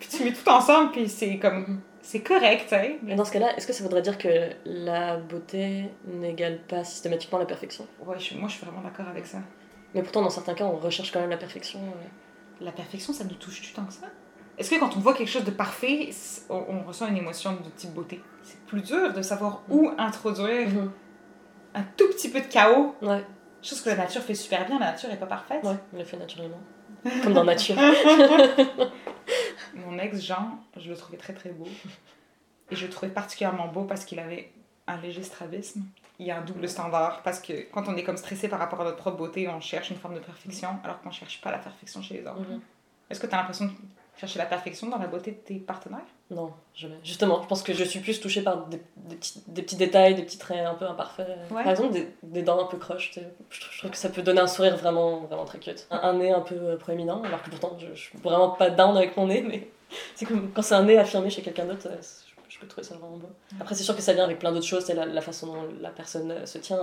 Puis 0.00 0.08
tu 0.08 0.24
mets 0.24 0.32
tout 0.32 0.48
ensemble, 0.48 0.90
puis 0.90 1.08
c'est 1.08 1.38
comme. 1.38 1.80
C'est 2.02 2.20
correct, 2.20 2.72
hein. 2.72 2.96
Mais 3.04 3.14
dans 3.14 3.24
ce 3.24 3.30
cas-là, 3.30 3.56
est-ce 3.56 3.68
que 3.68 3.72
ça 3.72 3.84
voudrait 3.84 4.02
dire 4.02 4.18
que 4.18 4.50
la 4.64 5.18
beauté 5.18 5.84
n'égale 6.04 6.58
pas 6.66 6.82
systématiquement 6.82 7.38
la 7.38 7.46
perfection? 7.46 7.86
Ouais, 8.00 8.16
moi 8.34 8.48
je 8.48 8.54
suis 8.54 8.66
vraiment 8.66 8.82
d'accord 8.82 9.06
avec 9.06 9.24
ça. 9.24 9.38
Mais 9.94 10.02
pourtant, 10.02 10.22
dans 10.22 10.30
certains 10.30 10.54
cas, 10.54 10.64
on 10.64 10.78
recherche 10.78 11.12
quand 11.12 11.20
même 11.20 11.30
la 11.30 11.36
perfection. 11.36 11.78
La 12.60 12.72
perfection, 12.72 13.12
ça 13.12 13.22
nous 13.22 13.36
touche-tu 13.36 13.72
tant 13.72 13.84
que 13.84 13.92
ça 13.92 14.08
Est-ce 14.58 14.70
que 14.70 14.80
quand 14.80 14.96
on 14.96 15.00
voit 15.00 15.14
quelque 15.14 15.28
chose 15.28 15.44
de 15.44 15.50
parfait, 15.50 16.10
on, 16.48 16.82
ressent 16.82 17.06
une 17.08 17.16
émotion 17.16 17.52
de 17.52 17.70
type 17.76 17.92
beauté? 17.92 18.22
C'est 18.42 18.58
plus 18.60 18.82
dur 18.82 19.12
de 19.12 19.22
savoir 19.22 19.62
où 19.68 19.90
introduire 19.98 20.68
mm-hmm. 20.68 20.90
un 21.74 21.82
tout 21.96 22.08
petit 22.08 22.30
peu 22.30 22.40
de 22.40 22.46
chaos. 22.46 22.94
Ouais. 23.02 23.24
Chose 23.62 23.80
que 23.82 23.90
la 23.90 23.96
nature 23.96 24.22
fait 24.22 24.34
super 24.34 24.66
bien, 24.66 24.78
la 24.78 24.92
nature 24.92 25.08
n'est 25.08 25.16
pas 25.16 25.26
parfaite. 25.26 25.62
Ouais, 25.64 25.76
elle 25.92 25.98
le 25.98 26.04
fait 26.04 26.16
naturellement. 26.16 26.60
Comme 27.22 27.34
dans 27.34 27.44
nature. 27.44 27.76
Mon 29.74 29.98
ex 29.98 30.20
Jean, 30.20 30.58
je 30.76 30.88
le 30.88 30.96
trouvais 30.96 31.18
très 31.18 31.34
très 31.34 31.50
beau. 31.50 31.66
Et 32.70 32.76
je 32.76 32.86
le 32.86 32.90
trouvais 32.90 33.12
particulièrement 33.12 33.68
beau 33.68 33.84
parce 33.84 34.04
qu'il 34.04 34.18
avait 34.18 34.52
un 34.86 34.96
léger 35.00 35.22
strabisme. 35.22 35.82
Il 36.18 36.26
y 36.26 36.30
a 36.30 36.38
un 36.38 36.42
double 36.42 36.68
standard 36.68 37.22
parce 37.22 37.40
que 37.40 37.70
quand 37.70 37.88
on 37.88 37.96
est 37.96 38.02
comme 38.02 38.16
stressé 38.16 38.48
par 38.48 38.58
rapport 38.58 38.80
à 38.80 38.84
notre 38.84 38.96
propre 38.96 39.18
beauté, 39.18 39.48
on 39.48 39.60
cherche 39.60 39.90
une 39.90 39.98
forme 39.98 40.14
de 40.14 40.20
perfection 40.20 40.70
alors 40.82 41.00
qu'on 41.00 41.10
ne 41.10 41.14
cherche 41.14 41.40
pas 41.40 41.50
la 41.50 41.58
perfection 41.58 42.00
chez 42.02 42.14
les 42.14 42.22
autres. 42.22 42.40
Mhm. 42.40 42.60
Est-ce 43.10 43.20
que 43.20 43.26
tu 43.26 43.34
as 43.34 43.38
l'impression 43.38 43.70
chercher 44.16 44.38
la 44.38 44.46
perfection 44.46 44.88
dans 44.88 44.98
la 44.98 45.06
beauté 45.06 45.32
de 45.32 45.36
tes 45.36 45.54
partenaires? 45.54 46.06
Non, 46.30 46.50
jamais. 46.74 46.96
Justement, 47.04 47.40
je 47.42 47.46
pense 47.46 47.62
que 47.62 47.72
je 47.72 47.84
suis 47.84 48.00
plus 48.00 48.20
touchée 48.20 48.42
par 48.42 48.66
des, 48.66 48.78
petits, 49.10 49.42
des 49.46 49.62
petits, 49.62 49.76
détails, 49.76 50.14
des 50.14 50.22
petits 50.22 50.38
traits 50.38 50.66
un 50.66 50.74
peu 50.74 50.86
imparfaits. 50.86 51.28
Par 51.48 51.68
exemple, 51.68 51.92
des, 51.92 52.08
des, 52.22 52.42
dents 52.42 52.60
un 52.60 52.66
peu 52.66 52.78
croches. 52.78 53.12
Je, 53.50 53.78
trouve 53.78 53.90
que 53.90 53.96
ça 53.96 54.08
peut 54.08 54.22
donner 54.22 54.40
un 54.40 54.46
sourire 54.46 54.76
vraiment, 54.76 55.20
vraiment 55.20 55.44
très 55.44 55.58
cute. 55.58 55.86
Un, 55.90 56.14
nez 56.14 56.32
un 56.32 56.40
peu 56.40 56.56
euh, 56.56 56.76
proéminent, 56.76 57.22
alors 57.22 57.42
que 57.42 57.50
pourtant, 57.50 57.76
je, 57.78 57.86
je 57.94 58.00
suis 58.00 58.18
vraiment 58.18 58.50
pas 58.50 58.70
down 58.70 58.96
avec 58.96 59.16
mon 59.16 59.26
nez, 59.28 59.42
mais 59.42 59.68
c'est 60.14 60.24
comme 60.26 60.50
quand 60.52 60.62
c'est 60.62 60.74
un 60.74 60.82
nez 60.82 60.98
affirmé 60.98 61.30
chez 61.30 61.42
quelqu'un 61.42 61.66
d'autre, 61.66 61.88
je 62.56 62.60
peux 62.62 62.68
trouver 62.68 62.86
ça 62.86 62.94
vraiment 62.94 63.18
beau. 63.18 63.28
Après, 63.60 63.74
c'est 63.74 63.82
sûr 63.82 63.94
que 63.94 64.00
ça 64.00 64.14
vient 64.14 64.24
avec 64.24 64.38
plein 64.38 64.50
d'autres 64.50 64.66
choses, 64.66 64.84
c'est 64.86 64.94
la, 64.94 65.20
façon 65.20 65.48
dont 65.48 65.68
la 65.80 65.90
personne 65.90 66.46
se 66.46 66.56
tient, 66.56 66.78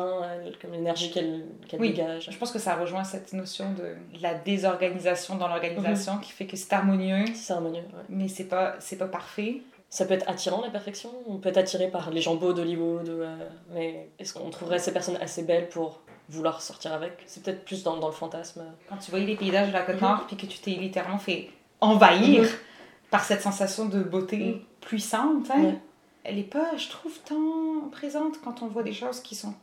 comme 0.62 0.72
l'énergie 0.72 1.12
qu'elle 1.12 1.46
dégage. 1.80 2.30
Je 2.32 2.38
pense 2.38 2.52
que 2.52 2.60
ça 2.60 2.76
rejoint 2.76 3.04
cette 3.04 3.34
notion 3.34 3.74
de 3.74 3.96
la 4.22 4.36
désorganisation 4.36 5.36
dans 5.36 5.48
l'organisation 5.48 6.16
mhm. 6.16 6.22
qui 6.22 6.32
fait 6.32 6.46
que 6.46 6.56
c'est 6.56 6.72
harmonieux. 6.74 7.26
C'est 7.34 7.54
harmonieux, 7.54 7.84
Mais 8.08 8.28
c'est 8.28 8.44
pas, 8.44 8.76
pas 9.00 9.08
parfait. 9.08 9.62
Ça 9.90 10.06
peut 10.06 10.14
être 10.14 10.30
attirant 10.30 10.62
la 10.62 10.70
perfection, 10.70 11.12
on 11.28 11.38
peut 11.38 11.50
être 11.50 11.58
attiré 11.58 11.88
par 11.88 12.10
les 12.10 12.22
gens 12.22 12.36
beaux 12.36 12.54
d'Hollywood, 12.54 13.10
euh, 13.10 13.36
mais 13.74 14.10
est-ce 14.18 14.34
qu'on 14.34 14.50
trouverait 14.50 14.80
ces 14.80 14.92
personnes 14.92 15.18
assez 15.18 15.44
belles 15.44 15.70
pour 15.70 16.02
vouloir 16.30 16.64
sortir 16.64 16.94
avec? 16.94 17.24
C'est 17.28 17.44
peut-être 17.44 17.64
plus 17.64 17.84
dans, 17.84 17.98
dans, 17.98 18.08
le 18.08 18.14
fantasme. 18.14 18.64
Quand 18.90 18.98
tu 18.98 19.12
voyais 19.12 19.28
les 19.28 19.36
paysages 19.36 19.68
de 19.68 19.74
la 19.74 19.82
côte 19.82 20.02
nord, 20.02 20.26
puis 20.26 20.36
que 20.36 20.48
tu 20.48 20.58
t'es 20.58 20.72
littéralement 20.72 21.20
fait 21.20 21.50
envahir 21.80 22.42
mhm. 22.42 22.50
par 23.12 23.24
cette 23.24 23.42
sensation 23.42 23.86
de 23.86 24.02
beauté. 24.02 24.66
Mhm 24.84 24.90
puissante, 24.94 25.50
hein. 25.52 25.76
elle 26.24 26.40
est 26.40 26.44
pas, 26.44 26.76
je 26.78 26.90
trouve, 26.90 27.18
tant 27.20 27.90
présente 27.92 28.42
quand 28.44 28.62
on 28.62 28.68
voit 28.68 28.84
des 28.84 28.94
choses 28.94 29.22
qui 29.22 29.36
sont 29.36 29.54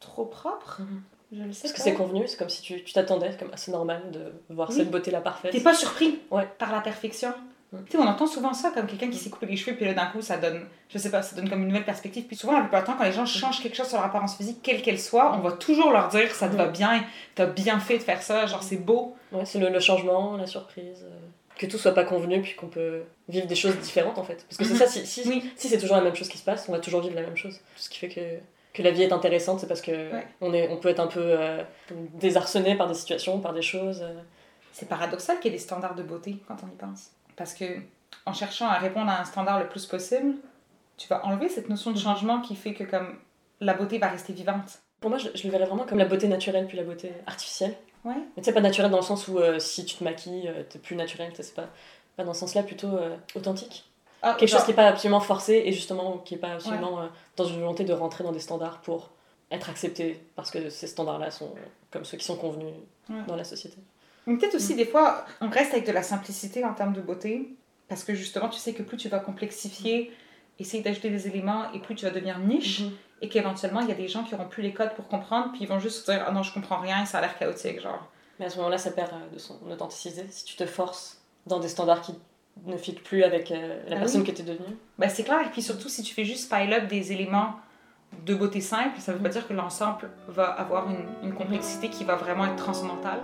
trop 0.00 0.24
propres. 0.24 0.80
Mhm. 0.80 1.02
Je 1.32 1.42
le 1.42 1.52
sais 1.52 1.62
Parce 1.62 1.72
que 1.74 1.80
c'est 1.80 1.94
convenu, 1.94 2.28
c'est 2.28 2.36
comme 2.36 2.50
si 2.50 2.62
tu 2.62 2.84
t'attendais, 2.92 3.36
comme 3.36 3.52
assez 3.52 3.72
normal 3.72 4.02
de 4.12 4.32
voir 4.54 4.70
cette 4.70 4.90
beauté-là 4.90 5.20
parfaite. 5.20 5.52
T'es 5.52 5.60
pas 5.60 5.74
surpris 5.74 6.20
ouais. 6.30 6.48
par 6.58 6.70
la 6.70 6.80
perfection. 6.80 7.32
Mhm. 7.72 7.84
Tu 7.86 7.92
sais, 7.92 7.98
on 7.98 8.06
entend 8.06 8.26
souvent 8.26 8.52
ça 8.52 8.70
comme 8.70 8.86
quelqu'un 8.86 9.10
qui 9.10 9.18
s'est 9.18 9.30
coupé 9.30 9.46
les 9.46 9.56
cheveux, 9.56 9.74
puis 9.76 9.84
là 9.84 9.94
d'un 9.94 10.06
coup 10.06 10.20
ça 10.22 10.36
donne, 10.36 10.66
je 10.88 10.98
sais 10.98 11.10
pas, 11.10 11.22
ça 11.22 11.34
donne 11.34 11.48
comme 11.48 11.62
une 11.62 11.68
nouvelle 11.68 11.84
perspective. 11.84 12.24
Puis 12.24 12.36
souvent, 12.36 12.52
la 12.52 12.60
plupart 12.60 12.82
du 12.82 12.86
temps, 12.86 12.96
quand 12.96 13.04
les 13.04 13.12
gens 13.12 13.26
changent 13.26 13.60
quelque 13.62 13.76
chose 13.76 13.88
sur 13.88 13.96
leur 13.96 14.06
apparence 14.06 14.36
physique, 14.36 14.58
quelle 14.62 14.82
qu'elle 14.82 15.00
soit, 15.00 15.34
on 15.34 15.40
va 15.40 15.52
toujours 15.52 15.90
leur 15.90 16.08
dire 16.08 16.32
ça 16.34 16.48
te 16.48 16.54
va 16.54 16.66
mhm. 16.66 16.72
bien, 16.72 17.04
t'as 17.34 17.46
bien 17.46 17.80
fait 17.80 17.98
de 17.98 18.02
faire 18.02 18.22
ça, 18.22 18.46
genre 18.46 18.62
c'est 18.62 18.76
beau. 18.76 19.16
Ouais, 19.32 19.44
c'est 19.44 19.58
le, 19.58 19.70
le, 19.70 19.80
changement, 19.80 20.36
la 20.36 20.46
surprise. 20.46 21.04
Euh 21.04 21.18
que 21.56 21.66
tout 21.66 21.78
soit 21.78 21.94
pas 21.94 22.04
convenu 22.04 22.42
puis 22.42 22.54
qu'on 22.54 22.66
peut 22.66 23.02
vivre 23.28 23.46
des 23.46 23.54
choses 23.54 23.76
différentes 23.78 24.18
en 24.18 24.24
fait. 24.24 24.44
Parce 24.48 24.56
que 24.56 24.64
c'est 24.64 24.76
ça 24.76 24.86
si, 24.86 25.06
si, 25.06 25.52
si 25.56 25.68
c'est 25.68 25.78
toujours 25.78 25.96
la 25.96 26.02
même 26.02 26.14
chose 26.14 26.28
qui 26.28 26.38
se 26.38 26.44
passe 26.44 26.68
on 26.68 26.72
va 26.72 26.80
toujours 26.80 27.00
vivre 27.00 27.14
la 27.14 27.22
même 27.22 27.36
chose. 27.36 27.60
Ce 27.76 27.88
qui 27.88 27.98
fait 27.98 28.08
que, 28.08 28.20
que 28.72 28.82
la 28.82 28.90
vie 28.90 29.02
est 29.02 29.12
intéressante 29.12 29.60
c'est 29.60 29.66
parce 29.66 29.80
que 29.80 30.10
on, 30.40 30.52
est, 30.52 30.68
on 30.68 30.76
peut 30.76 30.88
être 30.88 31.00
un 31.00 31.06
peu 31.06 31.22
euh, 31.22 31.62
désarçonné 32.14 32.76
par 32.76 32.88
des 32.88 32.94
situations 32.94 33.40
par 33.40 33.52
des 33.52 33.62
choses 33.62 34.02
euh. 34.02 34.20
c'est 34.72 34.88
paradoxal 34.88 35.38
qu'il 35.38 35.52
y 35.52 35.54
ait 35.54 35.58
des 35.58 35.62
standards 35.62 35.94
de 35.94 36.02
beauté 36.02 36.36
quand 36.48 36.56
on 36.64 36.66
y 36.66 36.76
pense. 36.76 37.10
Parce 37.36 37.54
que 37.54 37.64
en 38.26 38.32
cherchant 38.32 38.68
à 38.68 38.78
répondre 38.78 39.10
à 39.10 39.20
un 39.20 39.24
standard 39.24 39.60
le 39.60 39.68
plus 39.68 39.86
possible 39.86 40.34
tu 40.96 41.08
vas 41.08 41.24
enlever 41.24 41.48
cette 41.48 41.68
notion 41.68 41.92
de 41.92 41.98
changement 41.98 42.40
qui 42.40 42.56
fait 42.56 42.74
que 42.74 42.84
comme 42.84 43.16
la 43.60 43.74
beauté 43.74 43.98
va 43.98 44.08
rester 44.08 44.32
vivante 44.32 44.80
pour 45.04 45.10
moi 45.10 45.18
je, 45.18 45.28
je 45.34 45.44
le 45.44 45.50
verrais 45.50 45.66
vraiment 45.66 45.84
comme 45.84 45.98
la 45.98 46.06
beauté 46.06 46.28
naturelle 46.28 46.66
puis 46.66 46.78
la 46.78 46.82
beauté 46.82 47.12
artificielle 47.26 47.74
Ouais. 48.04 48.14
Mais 48.36 48.42
tu 48.42 48.44
sais, 48.44 48.52
pas 48.52 48.60
naturel 48.60 48.90
dans 48.90 48.98
le 48.98 49.04
sens 49.04 49.28
où 49.28 49.38
euh, 49.38 49.58
si 49.58 49.84
tu 49.84 49.96
te 49.96 50.04
maquilles, 50.04 50.48
euh, 50.48 50.62
t'es 50.68 50.78
plus 50.78 50.94
naturel, 50.94 51.32
c'est 51.34 51.54
pas, 51.54 51.68
pas 52.16 52.24
dans 52.24 52.34
ce 52.34 52.40
sens-là, 52.40 52.62
plutôt 52.62 52.88
euh, 52.88 53.16
authentique. 53.34 53.84
Ah, 54.22 54.36
Quelque 54.38 54.50
chose 54.50 54.64
qui 54.64 54.70
est 54.70 54.74
pas 54.74 54.88
absolument 54.88 55.20
forcé 55.20 55.62
et 55.66 55.72
justement 55.72 56.18
qui 56.18 56.34
est 56.34 56.38
pas 56.38 56.52
absolument 56.52 57.08
dans 57.36 57.44
une 57.44 57.60
volonté 57.60 57.84
de 57.84 57.92
rentrer 57.92 58.24
dans 58.24 58.32
des 58.32 58.40
standards 58.40 58.80
pour 58.80 59.10
être 59.50 59.68
accepté 59.68 60.18
parce 60.34 60.50
que 60.50 60.70
ces 60.70 60.86
standards-là 60.86 61.30
sont 61.30 61.54
comme 61.90 62.06
ceux 62.06 62.16
qui 62.16 62.24
sont 62.24 62.36
convenus 62.36 62.72
dans 63.28 63.36
la 63.36 63.44
société. 63.44 63.76
Peut-être 64.24 64.54
aussi, 64.54 64.72
mm. 64.72 64.76
des 64.78 64.86
fois, 64.86 65.26
on 65.42 65.50
reste 65.50 65.74
avec 65.74 65.86
de 65.86 65.92
la 65.92 66.02
simplicité 66.02 66.64
en 66.64 66.72
termes 66.72 66.94
de 66.94 67.02
beauté 67.02 67.54
parce 67.86 68.02
que 68.02 68.14
justement, 68.14 68.48
tu 68.48 68.58
sais 68.58 68.72
que 68.72 68.82
plus 68.82 68.96
tu 68.96 69.10
vas 69.10 69.18
complexifier, 69.18 70.10
essayer 70.58 70.82
d'ajouter 70.82 71.10
des 71.10 71.28
éléments 71.28 71.70
et 71.74 71.78
plus 71.78 71.94
tu 71.94 72.06
vas 72.06 72.10
devenir 72.10 72.38
niche. 72.38 72.80
Mm-hmm 72.80 72.90
et 73.20 73.28
qu'éventuellement 73.28 73.80
il 73.80 73.88
y 73.88 73.92
a 73.92 73.96
des 73.96 74.08
gens 74.08 74.24
qui 74.24 74.34
auront 74.34 74.48
plus 74.48 74.62
les 74.62 74.72
codes 74.72 74.94
pour 74.94 75.08
comprendre 75.08 75.52
puis 75.52 75.62
ils 75.62 75.68
vont 75.68 75.78
juste 75.78 76.08
dire 76.10 76.24
ah 76.26 76.32
non 76.32 76.42
je 76.42 76.52
comprends 76.52 76.78
rien 76.78 77.02
et 77.02 77.06
ça 77.06 77.18
a 77.18 77.20
l'air 77.20 77.38
chaotique 77.38 77.80
genre. 77.80 78.08
Mais 78.38 78.46
à 78.46 78.50
ce 78.50 78.56
moment-là 78.58 78.78
ça 78.78 78.90
perd 78.90 79.12
euh, 79.12 79.34
de 79.34 79.38
son 79.38 79.58
authenticité. 79.70 80.26
Si 80.30 80.44
tu 80.44 80.56
te 80.56 80.66
forces 80.66 81.22
dans 81.46 81.60
des 81.60 81.68
standards 81.68 82.00
qui 82.00 82.14
ne 82.64 82.76
fit 82.76 82.92
plus 82.92 83.24
avec 83.24 83.50
euh, 83.50 83.82
la 83.88 83.96
ah 83.96 83.98
personne 84.00 84.24
que 84.24 84.30
tu 84.30 84.42
es 84.42 84.44
devenue. 84.44 84.76
Bah 84.98 85.08
c'est 85.08 85.24
clair. 85.24 85.40
Et 85.46 85.50
puis 85.50 85.62
surtout 85.62 85.88
si 85.88 86.02
tu 86.02 86.14
fais 86.14 86.24
juste 86.24 86.52
pile 86.52 86.72
up 86.72 86.86
des 86.88 87.12
éléments 87.12 87.54
de 88.24 88.34
beauté 88.34 88.60
simple 88.60 89.00
ça 89.00 89.12
veut 89.12 89.18
pas 89.18 89.28
dire 89.28 89.48
que 89.48 89.52
l'ensemble 89.52 90.08
va 90.28 90.44
avoir 90.44 90.88
une, 90.88 91.06
une 91.24 91.34
complexité 91.34 91.88
qui 91.88 92.04
va 92.04 92.14
vraiment 92.14 92.46
être 92.46 92.56
transcendantale 92.56 93.20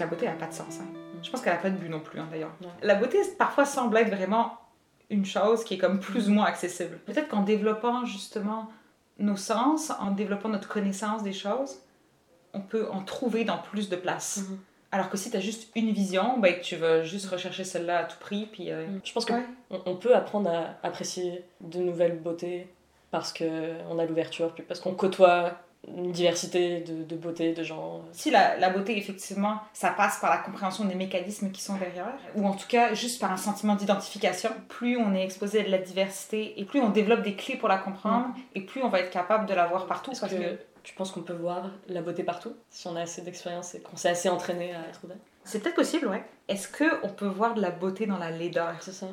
la 0.00 0.06
beauté 0.06 0.26
n'a 0.26 0.32
pas 0.32 0.46
de 0.46 0.52
sens. 0.52 0.78
Hein. 0.80 0.86
Je 1.22 1.30
pense 1.30 1.40
qu'elle 1.42 1.52
n'a 1.52 1.58
pas 1.60 1.70
de 1.70 1.76
but 1.76 1.88
non 1.88 2.00
plus, 2.00 2.18
hein, 2.18 2.26
d'ailleurs. 2.30 2.52
La 2.82 2.94
beauté, 2.94 3.18
parfois, 3.38 3.64
semble 3.66 3.96
être 3.98 4.14
vraiment 4.14 4.58
une 5.10 5.24
chose 5.26 5.64
qui 5.64 5.74
est 5.74 5.78
comme 5.78 6.00
plus 6.00 6.28
ou 6.28 6.32
moins 6.32 6.46
accessible. 6.46 6.98
Peut-être 7.06 7.28
qu'en 7.28 7.42
développant 7.42 8.04
justement 8.04 8.68
nos 9.18 9.36
sens, 9.36 9.92
en 10.00 10.12
développant 10.12 10.48
notre 10.48 10.68
connaissance 10.68 11.22
des 11.22 11.32
choses, 11.32 11.78
on 12.54 12.60
peut 12.60 12.88
en 12.90 13.02
trouver 13.02 13.44
dans 13.44 13.58
plus 13.58 13.88
de 13.88 13.96
places. 13.96 14.38
Mhm. 14.48 14.58
Alors 14.92 15.08
que 15.10 15.16
si 15.16 15.30
tu 15.30 15.36
as 15.36 15.40
juste 15.40 15.70
une 15.76 15.92
vision, 15.92 16.38
ben, 16.38 16.58
tu 16.60 16.74
vas 16.76 17.02
juste 17.04 17.26
rechercher 17.28 17.62
celle-là 17.64 17.98
à 17.98 18.04
tout 18.04 18.16
prix. 18.18 18.46
Puis, 18.50 18.72
euh, 18.72 18.86
Je 19.04 19.12
pense 19.12 19.24
qu'on 19.24 19.34
Ouais. 19.34 19.80
on 19.86 19.94
peut 19.96 20.16
apprendre 20.16 20.50
à 20.50 20.74
apprécier 20.86 21.44
de 21.60 21.78
nouvelles 21.78 22.18
beautés 22.18 22.68
parce 23.10 23.32
qu'on 23.32 23.98
a 23.98 24.04
l'ouverture, 24.06 24.52
puis 24.54 24.62
parce 24.64 24.80
qu'on 24.80 24.94
côtoie 24.94 25.52
une 25.88 26.12
diversité 26.12 26.80
de, 26.80 27.02
de 27.04 27.16
beautés, 27.16 27.52
de 27.54 27.62
gens. 27.62 28.02
Si 28.12 28.30
la, 28.30 28.56
la 28.58 28.70
beauté, 28.70 28.96
effectivement, 28.98 29.58
ça 29.72 29.90
passe 29.90 30.18
par 30.20 30.30
la 30.30 30.38
compréhension 30.38 30.84
des 30.84 30.94
mécanismes 30.94 31.50
qui 31.50 31.62
sont 31.62 31.74
derrière, 31.76 32.12
ou 32.34 32.46
en 32.46 32.54
tout 32.54 32.68
cas 32.68 32.92
juste 32.94 33.20
par 33.20 33.32
un 33.32 33.36
sentiment 33.36 33.74
d'identification, 33.74 34.50
plus 34.68 34.96
on 34.98 35.14
est 35.14 35.24
exposé 35.24 35.60
à 35.60 35.64
de 35.64 35.70
la 35.70 35.78
diversité 35.78 36.60
et 36.60 36.64
plus 36.64 36.80
on 36.80 36.90
développe 36.90 37.22
des 37.22 37.34
clés 37.34 37.56
pour 37.56 37.68
la 37.68 37.78
comprendre, 37.78 38.26
et 38.54 38.60
plus 38.60 38.82
on 38.82 38.88
va 38.88 39.00
être 39.00 39.10
capable 39.10 39.46
de 39.46 39.54
la 39.54 39.66
voir 39.66 39.86
partout. 39.86 40.12
Parce 40.20 40.32
que, 40.32 40.38
que 40.38 40.58
tu 40.82 40.94
penses 40.94 41.12
qu'on 41.12 41.22
peut 41.22 41.32
voir 41.34 41.70
la 41.88 42.02
beauté 42.02 42.24
partout 42.24 42.54
si 42.70 42.86
on 42.86 42.96
a 42.96 43.02
assez 43.02 43.22
d'expérience 43.22 43.74
et 43.74 43.80
qu'on 43.80 43.96
s'est 43.96 44.10
assez 44.10 44.28
entraîné 44.28 44.74
à 44.74 44.80
être 44.88 45.00
ouvert? 45.04 45.16
C'est 45.44 45.60
peut-être 45.62 45.76
possible, 45.76 46.06
ouais. 46.08 46.22
Est-ce 46.48 46.68
qu'on 46.68 47.08
peut 47.08 47.26
voir 47.26 47.54
de 47.54 47.62
la 47.62 47.70
beauté 47.70 48.06
dans 48.06 48.18
la 48.18 48.30
laideur? 48.30 48.74
C'est 48.80 48.92
ça, 48.92 49.06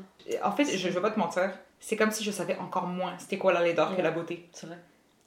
En 0.43 0.51
fait, 0.51 0.65
je, 0.65 0.77
je 0.77 0.89
vais 0.89 1.01
pas 1.01 1.11
te 1.11 1.19
mentir, 1.19 1.49
c'est 1.79 1.95
comme 1.95 2.11
si 2.11 2.23
je 2.25 2.31
savais 2.31 2.57
encore 2.57 2.87
moins 2.87 3.13
c'était 3.19 3.37
quoi 3.37 3.53
la 3.53 3.61
laideur 3.61 3.91
que 3.91 3.95
Ouais. 3.97 4.01
la 4.03 4.11
beauté. 4.11 4.47
c'est 4.51 4.67
vrai. 4.67 4.77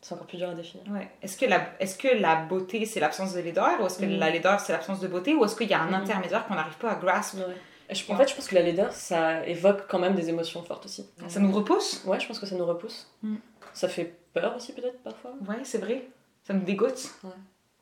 C'est 0.03 0.15
encore 0.15 0.27
plus 0.27 0.39
dur 0.39 0.49
à 0.49 0.55
définir. 0.55 0.85
Ouais. 0.91 1.09
Est-ce 1.23 1.37
que, 1.37 1.45
la, 1.47 1.61
est-ce 1.79 1.99
que 1.99 2.09
la 2.09 2.37
beauté, 2.37 2.87
c'est 2.87 3.01
l'absence 3.01 3.35
de 3.35 3.41
laideur, 3.41 3.81
ou 3.81 3.87
est-ce 3.87 3.99
que 3.99 4.07
Mhm. 4.07 4.19
la 4.19 4.31
laideur, 4.31 4.59
c'est 4.61 4.73
l'absence 4.73 4.99
de 5.01 5.09
beauté, 5.09 5.35
ou 5.35 5.45
est-ce 5.45 5.55
qu'il 5.57 5.69
y 5.69 5.75
a 5.75 5.81
un 5.83 5.89
Mhm. 5.89 5.95
intermédiaire 5.95 6.47
qu'on 6.47 6.55
n'arrive 6.55 6.79
pas 6.79 6.93
à 6.93 6.95
grasp? 6.95 7.35
Ouais. 7.37 7.55
Je- 7.91 8.11
en 8.13 8.17
fait, 8.17 8.29
je 8.29 8.35
pense 8.35 8.47
que 8.49 8.55
la 8.55 8.63
laideur, 8.63 8.93
ça 8.93 9.45
évoque 9.47 9.87
quand 9.89 9.99
même 9.99 10.15
des 10.15 10.29
émotions 10.31 10.63
fortes 10.63 10.87
aussi. 10.87 11.07
Ça 11.29 11.41
nous 11.41 11.53
repousse? 11.53 12.03
Ouais, 12.07 12.19
je 12.21 12.27
pense 12.27 12.39
que 12.39 12.47
ça 12.47 12.55
nous 12.55 12.65
repousse. 12.65 13.11
Mm. 13.23 13.37
Ça 13.75 13.89
fait 13.89 14.15
peur 14.33 14.55
aussi, 14.57 14.73
peut-être, 14.73 15.03
parfois. 15.03 15.33
Ouais, 15.49 15.57
c'est 15.65 15.79
vrai. 15.79 16.05
Ça 16.45 16.55
nous 16.55 16.63
dégoûte. 16.65 17.11
Ouais. 17.25 17.31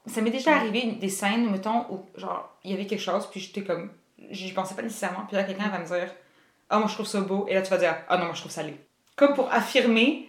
Ça 0.07 0.21
m'est 0.23 0.31
déjà 0.31 0.57
arrivé 0.57 0.93
des 0.93 1.09
scènes, 1.11 1.51
mettons, 1.51 1.85
où 1.91 2.07
genre, 2.17 2.57
il 2.65 2.71
y 2.71 2.75
avait 2.75 2.87
quelque 2.87 3.01
chose, 3.03 3.29
puis 3.31 3.39
j'étais 3.41 3.63
comme. 3.63 3.93
J'y 4.31 4.53
pensais 4.53 4.75
pas 4.75 4.83
nécessairement, 4.83 5.25
puis 5.27 5.37
là, 5.37 5.45
quelqu'un 5.45 5.69
va 5.69 5.79
me 5.79 5.85
dire 5.87 6.11
Ah, 6.71 6.79
moi, 6.79 6.89
je 6.89 6.95
trouve 6.95 7.07
ça 7.07 7.21
beau, 7.21 7.47
et 7.49 7.55
là, 7.55 7.63
tu 7.63 7.71
vas 7.71 7.77
dire 7.79 7.95
Ah, 8.09 8.17
non, 8.19 8.25
moi, 8.25 8.35
je 8.35 8.41
trouve 8.41 8.51
ça 8.53 8.63
laid. 8.63 8.77
Comme 9.17 9.35
pour 9.35 9.53
affirmer 9.53 10.28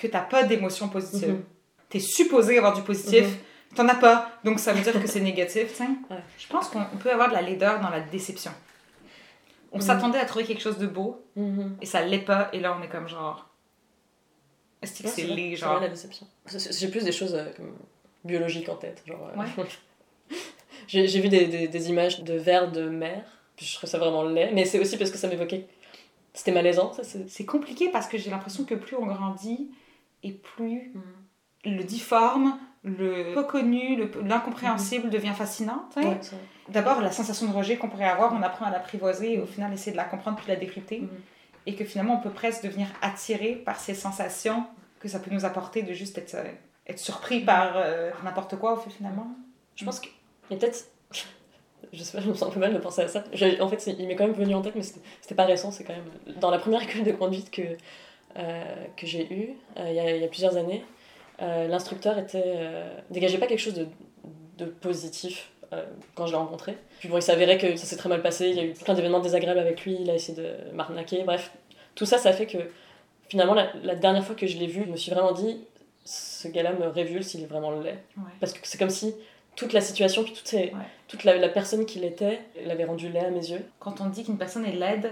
que 0.00 0.06
t'as 0.06 0.20
pas 0.22 0.42
d'émotion 0.44 0.88
positive. 0.88 1.28
Mhm. 1.34 1.44
T'es 1.88 2.00
supposé 2.00 2.56
avoir 2.58 2.72
du 2.74 2.82
positif, 2.82 3.26
t'en 3.74 3.86
as 3.88 3.94
pas, 3.96 4.30
donc 4.44 4.58
ça 4.60 4.72
veut 4.72 4.80
dire 4.82 5.00
que 5.00 5.06
c'est 5.08 5.20
négatif. 5.20 5.78
Ouais. 6.10 6.16
Je 6.38 6.46
pense 6.48 6.68
qu'on 6.68 6.80
on 6.92 6.96
peut 6.96 7.10
avoir 7.12 7.28
de 7.28 7.34
la 7.34 7.42
laideur 7.42 7.80
dans 7.80 7.90
la 7.90 8.00
déception. 8.00 8.52
On 9.72 9.76
Mhm. 9.78 9.82
s'attendait 9.82 10.18
à 10.18 10.24
trouver 10.24 10.44
quelque 10.44 10.62
chose 10.62 10.78
de 10.78 10.86
beau, 10.86 11.22
Mhm. 11.36 11.76
et 11.80 11.86
ça 11.86 12.02
l'est 12.04 12.18
pas, 12.24 12.48
et 12.52 12.60
là, 12.60 12.76
on 12.78 12.82
est 12.82 12.88
comme 12.88 13.08
genre. 13.08 13.48
Est-ce 14.82 15.02
que 15.02 15.08
c'est 15.08 15.24
laid, 15.24 15.56
genre 15.56 15.78
la 15.80 15.88
déception. 15.88 16.26
J'ai 16.46 16.88
plus 16.88 17.04
des 17.04 17.12
choses 17.12 17.34
euh, 17.34 17.50
comme 17.56 17.76
biologiques 18.24 18.68
en 18.70 18.76
tête. 18.76 19.02
Genre, 19.06 19.28
euh, 19.36 19.38
Ouais. 19.40 19.66
j'ai 20.88 21.20
vu 21.20 21.28
des, 21.28 21.46
des, 21.46 21.68
des 21.68 21.88
images 21.90 22.22
de 22.22 22.34
vers 22.34 22.70
de 22.72 22.88
mer, 22.88 23.22
je 23.60 23.74
trouve 23.74 23.88
ça 23.90 23.98
vraiment 23.98 24.22
laid, 24.24 24.50
mais 24.54 24.64
c'est 24.64 24.78
aussi 24.78 24.96
parce 24.96 25.10
que 25.10 25.18
ça 25.18 25.28
m'évoquait. 25.28 25.66
C'était 26.32 26.52
malaisant, 26.52 26.92
ça. 26.92 27.02
C'est 27.28 27.44
compliqué 27.44 27.88
parce 27.90 28.06
que 28.06 28.16
j'ai 28.16 28.30
l'impression 28.30 28.64
que 28.64 28.74
plus 28.74 28.96
on 28.96 29.04
grandit 29.06 29.68
et 30.22 30.32
plus 30.32 30.92
Mhm. 30.94 31.76
le 31.76 31.82
difforme, 31.84 32.58
le 32.82 33.34
pas 33.34 33.44
connu, 33.44 33.96
le- 33.96 34.10
l'incompréhensible 34.22 35.10
devient 35.10 35.34
fascinant. 35.36 35.84
Ouais. 35.96 36.18
D'abord, 36.68 37.00
la 37.00 37.12
sensation 37.12 37.46
de 37.46 37.52
rejet 37.52 37.76
qu'on 37.76 37.88
pourrait 37.88 38.08
avoir, 38.08 38.32
on 38.32 38.42
apprend 38.42 38.64
à 38.66 38.70
l'apprivoiser 38.70 39.34
et 39.34 39.38
au 39.40 39.46
final 39.46 39.72
essayer 39.72 39.92
de 39.92 39.96
la 39.96 40.04
comprendre 40.04 40.36
puis 40.38 40.46
de 40.46 40.52
la 40.52 40.56
décrypter. 40.56 41.00
Mhm. 41.00 41.08
Et 41.66 41.74
que 41.74 41.84
finalement, 41.84 42.14
on 42.14 42.20
peut 42.22 42.30
presque 42.30 42.64
devenir 42.64 42.86
attiré 43.02 43.54
par 43.54 43.76
ces 43.78 43.94
sensations 43.94 44.64
que 44.98 45.08
ça 45.08 45.18
peut 45.18 45.30
nous 45.30 45.44
apporter 45.44 45.82
de 45.82 45.92
juste 45.92 46.16
être, 46.16 46.34
euh, 46.34 46.44
être 46.86 46.98
surpris 46.98 47.40
par 47.40 47.72
euh, 47.76 48.10
n'importe 48.24 48.56
quoi 48.56 48.72
au 48.72 48.76
fait 48.76 48.90
finalement. 48.90 49.28
Je 49.76 49.84
pense 49.84 50.00
qu'il 50.00 50.12
y 50.50 50.54
a 50.54 50.56
peut-être. 50.56 50.86
Je 51.92 52.02
sais 52.04 52.16
pas, 52.18 52.22
je 52.22 52.28
me 52.28 52.34
sens 52.34 52.48
un 52.50 52.52
peu 52.52 52.60
mal 52.60 52.72
de 52.74 52.78
penser 52.78 53.02
à 53.02 53.08
ça. 53.08 53.24
En 53.60 53.68
fait, 53.68 53.86
il 53.98 54.06
m'est 54.06 54.14
quand 54.14 54.26
même 54.26 54.34
venu 54.36 54.54
en 54.54 54.60
tête, 54.62 54.74
mais 54.76 54.82
c'était 54.82 55.34
pas 55.34 55.44
récent, 55.46 55.70
c'est 55.72 55.82
quand 55.82 55.94
même. 55.94 56.36
Dans 56.38 56.50
la 56.50 56.58
première 56.58 56.82
école 56.82 57.02
de 57.04 57.10
conduite 57.12 57.50
que, 57.50 57.62
que 58.34 59.06
j'ai 59.06 59.32
eue, 59.32 59.54
euh, 59.78 59.86
il 59.88 59.94
y, 59.94 60.00
a, 60.00 60.16
il 60.16 60.20
y 60.22 60.24
a 60.24 60.28
plusieurs 60.28 60.56
années, 60.56 60.84
euh, 61.42 61.66
l'instructeur 61.68 62.18
était. 62.18 62.42
euh, 62.44 62.94
dégageait 63.10 63.38
pas 63.38 63.46
quelque 63.46 63.58
chose 63.60 63.74
de, 63.74 63.86
de 64.58 64.64
positif 64.66 65.50
euh, 65.72 65.84
quand 66.14 66.26
je 66.26 66.32
l'ai 66.32 66.38
rencontré. 66.38 66.76
Puis 67.00 67.08
bon, 67.08 67.16
il 67.16 67.22
s'avérait 67.22 67.58
que 67.58 67.76
ça 67.76 67.86
s'est 67.86 67.96
très 67.96 68.08
mal 68.08 68.22
passé, 68.22 68.48
il 68.50 68.56
y 68.56 68.60
a 68.60 68.64
eu 68.64 68.72
plein 68.72 68.94
d'événements 68.94 69.20
désagréables 69.20 69.58
avec 69.60 69.84
lui, 69.84 69.96
il 70.00 70.10
a 70.10 70.14
essayé 70.14 70.36
de 70.36 70.72
m'arnaquer, 70.74 71.22
bref. 71.24 71.50
Tout 71.94 72.06
ça, 72.06 72.18
ça 72.18 72.32
fait 72.32 72.46
que 72.46 72.58
finalement, 73.28 73.54
la, 73.54 73.72
la 73.82 73.94
dernière 73.94 74.24
fois 74.24 74.34
que 74.34 74.46
je 74.46 74.58
l'ai 74.58 74.66
vu, 74.66 74.84
je 74.86 74.90
me 74.90 74.96
suis 74.96 75.10
vraiment 75.12 75.32
dit 75.32 75.64
ce 76.04 76.48
gars-là 76.48 76.72
me 76.72 76.86
révulse, 76.88 77.34
il 77.34 77.42
est 77.42 77.46
vraiment 77.46 77.70
laid. 77.72 77.98
Ouais. 78.16 78.22
Parce 78.40 78.52
que 78.52 78.58
c'est 78.62 78.78
comme 78.78 78.90
si 78.90 79.14
toute 79.56 79.72
la 79.72 79.80
situation, 79.80 80.24
puis 80.24 80.32
toutes 80.32 80.46
ces- 80.48 80.56
Ouais. 80.72 80.86
toute 81.08 81.24
la, 81.24 81.36
la 81.36 81.48
personne 81.48 81.84
qu'il 81.86 82.04
était, 82.04 82.40
l'avait 82.64 82.84
rendu 82.84 83.08
laid 83.08 83.20
à 83.26 83.30
mes 83.30 83.50
yeux. 83.50 83.64
Quand 83.78 84.00
on 84.00 84.06
dit 84.06 84.24
qu'une 84.24 84.38
personne 84.38 84.64
est 84.64 84.72
laide, 84.76 85.10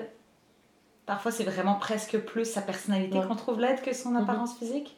parfois 1.09 1.33
c'est 1.33 1.43
vraiment 1.43 1.75
presque 1.75 2.17
plus 2.19 2.45
sa 2.45 2.61
personnalité 2.63 3.19
Ouais. 3.19 3.27
qu'on 3.27 3.35
trouve 3.35 3.59
laide 3.61 3.81
que 3.83 3.93
son 3.93 4.11
Mhm. 4.11 4.19
apparence 4.23 4.57
physique. 4.57 4.95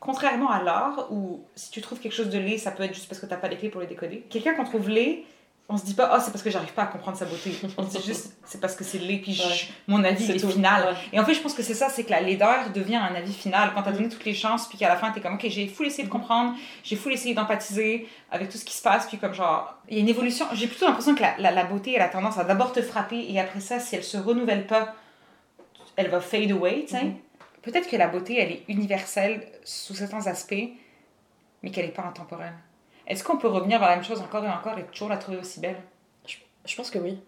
Contrairement 0.00 0.50
à 0.50 0.62
l'art, 0.62 1.06
où 1.12 1.44
si 1.54 1.70
tu 1.70 1.80
trouves 1.80 2.00
quelque 2.00 2.14
chose 2.14 2.30
de 2.30 2.38
laid, 2.38 2.58
ça 2.58 2.70
peut 2.72 2.82
être 2.82 2.94
juste 2.94 3.08
parce 3.08 3.20
que 3.20 3.26
t'as 3.26 3.36
pas 3.36 3.48
les 3.48 3.56
clés 3.56 3.68
pour 3.68 3.80
le 3.80 3.86
décoder. 3.86 4.24
Quelqu'un 4.30 4.54
qu'on 4.54 4.64
trouve 4.64 4.88
laid, 4.88 5.24
on 5.68 5.76
se 5.76 5.84
dit 5.84 5.94
pas, 5.94 6.10
oh, 6.12 6.20
c'est 6.22 6.32
parce 6.32 6.42
que 6.42 6.50
j'arrive 6.50 6.72
pas 6.72 6.82
à 6.82 6.86
comprendre 6.86 7.16
sa 7.16 7.24
beauté. 7.24 7.52
c'est 7.88 8.04
juste, 8.04 8.36
c'est 8.44 8.60
parce 8.60 8.74
que 8.74 8.82
c'est 8.82 8.98
laid, 8.98 9.18
puis 9.18 9.40
Ouais. 9.40 9.54
mon 9.86 10.02
avis 10.02 10.28
est 10.32 10.40
tout. 10.40 10.50
final. 10.50 10.86
Ouais. 10.86 10.94
Et 11.12 11.20
en 11.20 11.24
fait, 11.24 11.34
je 11.34 11.40
pense 11.40 11.54
que 11.54 11.62
c'est 11.62 11.74
ça, 11.74 11.88
c'est 11.88 12.02
que 12.02 12.10
la 12.10 12.20
laideur 12.20 12.70
devient 12.74 12.96
un 12.96 13.14
avis 13.14 13.32
final. 13.32 13.70
Quand 13.74 13.82
t'as 13.84 13.92
Mm. 13.92 13.94
donné 13.94 14.08
toutes 14.08 14.24
les 14.24 14.34
chances, 14.34 14.66
puis 14.68 14.76
qu'à 14.76 14.88
la 14.88 14.96
fin, 14.96 15.12
t'es 15.12 15.20
comme, 15.20 15.34
ok, 15.34 15.46
j'ai 15.48 15.68
full 15.68 15.86
essayé 15.86 16.02
de 16.02 16.12
comprendre, 16.12 16.54
j'ai 16.82 16.96
full 16.96 17.12
essayé 17.12 17.34
d'empathiser 17.34 18.08
avec 18.32 18.48
tout 18.48 18.58
ce 18.58 18.64
qui 18.64 18.76
se 18.76 18.82
passe, 18.82 19.06
puis 19.06 19.18
comme 19.18 19.34
genre, 19.34 19.76
il 19.88 19.94
y 19.94 19.98
a 19.98 20.00
une 20.00 20.08
évolution. 20.08 20.46
J'ai 20.52 20.66
plutôt 20.66 20.86
l'impression 20.86 21.14
que 21.14 21.22
la, 21.22 21.34
la, 21.38 21.52
la 21.52 21.64
beauté, 21.64 21.92
elle 21.94 22.02
a 22.02 22.08
tendance 22.08 22.38
à 22.38 22.44
d'abord 22.44 22.72
te 22.72 22.82
frapper, 22.82 23.24
et 23.32 23.38
après 23.38 23.60
ça, 23.60 23.78
si 23.78 23.94
elle 23.94 24.04
se 24.04 24.16
renouvelle 24.16 24.66
pas, 24.66 24.94
elle 25.96 26.08
va 26.08 26.20
fade 26.20 26.50
away, 26.50 26.82
tu 26.82 26.96
sais. 26.96 27.04
Mhm. 27.04 27.14
Peut-être 27.62 27.88
que 27.88 27.96
la 27.96 28.08
beauté, 28.08 28.38
elle 28.40 28.50
est 28.52 28.62
universelle 28.68 29.46
sous 29.64 29.94
certains 29.94 30.26
aspects, 30.26 30.54
mais 31.62 31.70
qu'elle 31.70 31.86
n'est 31.86 31.92
pas 31.92 32.02
intemporelle. 32.02 32.54
Est-ce 33.06 33.22
qu'on 33.22 33.36
peut 33.38 33.48
revenir 33.48 33.78
vers 33.78 33.88
la 33.88 33.96
même 33.96 34.04
chose 34.04 34.20
encore 34.20 34.44
et 34.44 34.48
encore 34.48 34.78
et 34.78 34.84
toujours 34.86 35.08
la 35.08 35.16
trouver 35.16 35.38
aussi 35.38 35.60
belle? 35.60 35.80
Je 36.64 36.76
pense 36.76 36.90
que 36.90 36.98
oui, 36.98 37.18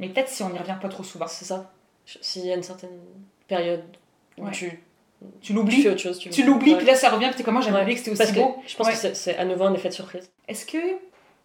Mais 0.00 0.08
peut-être 0.08 0.28
si 0.28 0.42
on 0.42 0.48
n'y 0.50 0.58
revient 0.58 0.76
pas 0.80 0.88
trop 0.88 1.02
souvent. 1.04 1.26
c'est 1.28 1.44
ça. 1.44 1.70
S'il 2.06 2.46
y 2.46 2.52
a 2.52 2.56
une 2.56 2.62
certaine 2.62 2.98
période 3.46 3.84
où 4.38 4.44
Ouais. 4.46 4.50
tu, 4.50 4.70
Tu 4.70 5.26
tu 5.40 5.52
l'oublies, 5.54 5.82
fais 5.82 5.90
autre 5.90 6.00
chose, 6.00 6.18
tu, 6.18 6.28
tu 6.30 6.42
l'oublies, 6.44 6.72
Ouais. 6.72 6.78
puis 6.78 6.86
là 6.86 6.94
ça 6.94 7.08
revient, 7.10 7.26
puis 7.28 7.36
t'es 7.36 7.42
comme 7.44 7.54
moi, 7.54 7.62
j'avais 7.62 7.76
Ouais. 7.76 7.82
oublié 7.82 7.96
que 7.98 8.04
c'était 8.04 8.16
Parce 8.16 8.30
aussi 8.30 8.38
que 8.38 8.44
beau. 8.44 8.62
je 8.66 8.76
pense 8.76 8.86
Ouais. 8.88 9.10
que 9.10 9.14
c'est 9.14 9.36
à 9.38 9.44
nouveau 9.44 9.64
un 9.64 9.72
effet 9.74 9.88
de 9.88 9.94
surprise. 9.94 10.30
Est-ce 10.48 10.66
que 10.66 10.78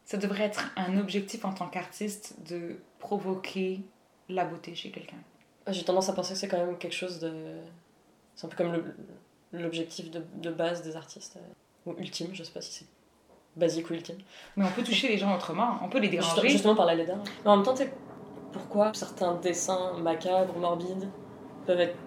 ça 0.06 0.18
devrait 0.18 0.44
être 0.46 0.72
un 0.76 0.98
objectif 0.98 1.46
en 1.46 1.54
tant 1.54 1.68
qu'artiste 1.68 2.36
de 2.50 2.78
provoquer 3.00 3.82
la 4.28 4.44
beauté 4.46 4.76
chez 4.76 4.90
quelqu'un? 4.92 5.18
J'ai 5.72 5.84
tendance 5.84 6.10
à 6.10 6.14
penser 6.14 6.34
que 6.34 6.40
c'est 6.40 6.48
quand 6.48 6.58
même 6.58 6.78
quelque 6.78 6.96
chose 6.96 7.20
de. 7.20 7.32
C'est 8.36 8.48
un 8.48 8.50
peu 8.50 8.58
comme 8.58 8.84
l'objectif 9.54 10.10
de, 10.12 10.22
de 10.36 10.50
base 10.50 10.82
des 10.84 10.96
artistes. 10.96 11.38
euh, 11.38 11.92
Ou 11.92 11.96
ultime, 12.00 12.30
je 12.34 12.44
sais 12.44 12.52
pas 12.52 12.62
si 12.62 12.72
c'est 12.72 12.86
basique 13.56 13.90
ou 13.90 13.94
ultime. 13.94 14.18
Mais 14.56 14.66
on 14.66 14.72
peut 14.72 14.84
toucher 14.84 15.08
les 15.08 15.18
gens 15.18 15.36
autrement, 15.36 15.80
on 15.84 15.90
peut 15.90 16.00
les 16.00 16.10
déranger. 16.10 16.50
justement 16.50 16.76
par 16.76 16.86
la 16.86 16.96
laideur. 16.96 17.18
Mais 17.44 17.52
en 17.52 17.58
même 17.58 17.66
temps, 17.66 17.74
tu 17.74 17.84
sais, 17.84 17.94
pourquoi 18.54 18.94
certains 18.94 19.36
dessins 19.36 19.94
macabres, 19.98 20.58
morbides, 20.58 21.10
peuvent 21.66 21.80
être 21.80 21.98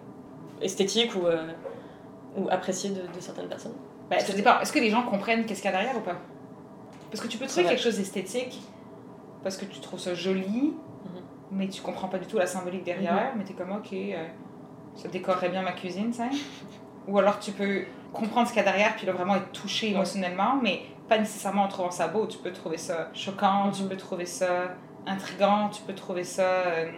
esthétiques 0.60 1.14
ou, 1.14 1.26
euh, 1.26 1.52
ou 2.36 2.48
appréciés 2.50 2.90
de, 2.90 3.00
de 3.14 3.20
certaines 3.20 3.48
personnes? 3.48 3.74
Bah, 4.08 4.18
ça 4.20 4.32
dépend. 4.32 4.60
Est-ce 4.60 4.72
que 4.72 4.78
les 4.78 4.90
gens 4.90 5.02
comprennent 5.02 5.44
qu'est-ce 5.46 5.60
qu'il 5.62 5.70
y 5.70 5.74
a 5.74 5.76
derrière 5.78 5.96
ou 5.96 6.00
pas? 6.02 6.16
Parce 7.10 7.20
que 7.22 7.28
tu 7.28 7.36
peux 7.38 7.46
trouver 7.46 7.64
quelque 7.66 7.82
chose 7.82 7.98
d'esthétique 7.98 8.60
parce 9.42 9.56
que 9.56 9.64
tu 9.66 9.80
trouves 9.80 10.00
ça 10.00 10.14
joli. 10.14 10.72
Mais 11.52 11.68
tu 11.68 11.82
comprends 11.82 12.08
pas 12.08 12.18
du 12.18 12.26
tout 12.26 12.38
la 12.38 12.46
symbolique 12.46 12.84
derrière, 12.84 13.32
mais 13.36 13.44
t'es 13.44 13.52
comme 13.54 13.70
ok, 13.72 13.92
euh, 13.92 14.26
ça 14.96 15.08
décorerait 15.08 15.50
bien 15.50 15.62
ma 15.62 15.72
cuisine, 15.72 16.12
ça. 16.12 16.24
Ou 17.08 17.18
alors 17.18 17.38
tu 17.38 17.52
peux 17.52 17.82
comprendre 18.12 18.46
ce 18.48 18.52
qu'il 18.52 18.62
y 18.62 18.66
a 18.66 18.70
derrière, 18.70 18.94
puis 18.96 19.06
là 19.06 19.12
vraiment 19.12 19.36
être 19.36 19.52
touché 19.52 19.88
Ouais. 19.88 19.92
émotionnellement, 19.94 20.56
mais 20.62 20.82
pas 21.08 21.18
nécessairement 21.18 21.64
en 21.64 21.68
trouvant 21.68 21.90
ça 21.90 22.08
beau. 22.08 22.26
Tu 22.26 22.38
peux 22.38 22.52
trouver 22.52 22.78
ça 22.78 23.08
choquant, 23.12 23.70
tu 23.70 23.82
Mhm. 23.82 23.88
peux 23.88 23.96
trouver 23.96 24.26
ça 24.26 24.74
intrigant, 25.06 25.68
tu 25.68 25.82
peux 25.82 25.94
trouver 25.94 26.24
ça 26.24 26.42
euh, 26.42 26.90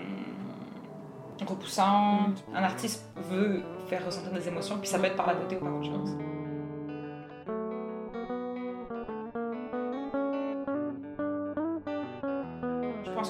repoussant. 1.46 2.28
Mhm. 2.28 2.34
Un 2.54 2.62
artiste 2.62 3.04
veut 3.16 3.62
faire 3.88 4.04
ressentir 4.04 4.32
des 4.32 4.46
émotions, 4.49 4.76
puis 4.78 4.88
ça 4.88 4.99
peut 4.99 5.06
être 5.06 5.16
par 5.16 5.26
la 5.26 5.34
beauté 5.34 5.56
ou 5.56 5.64
par 5.64 5.75
autre 5.76 5.87
chose. 5.87 6.16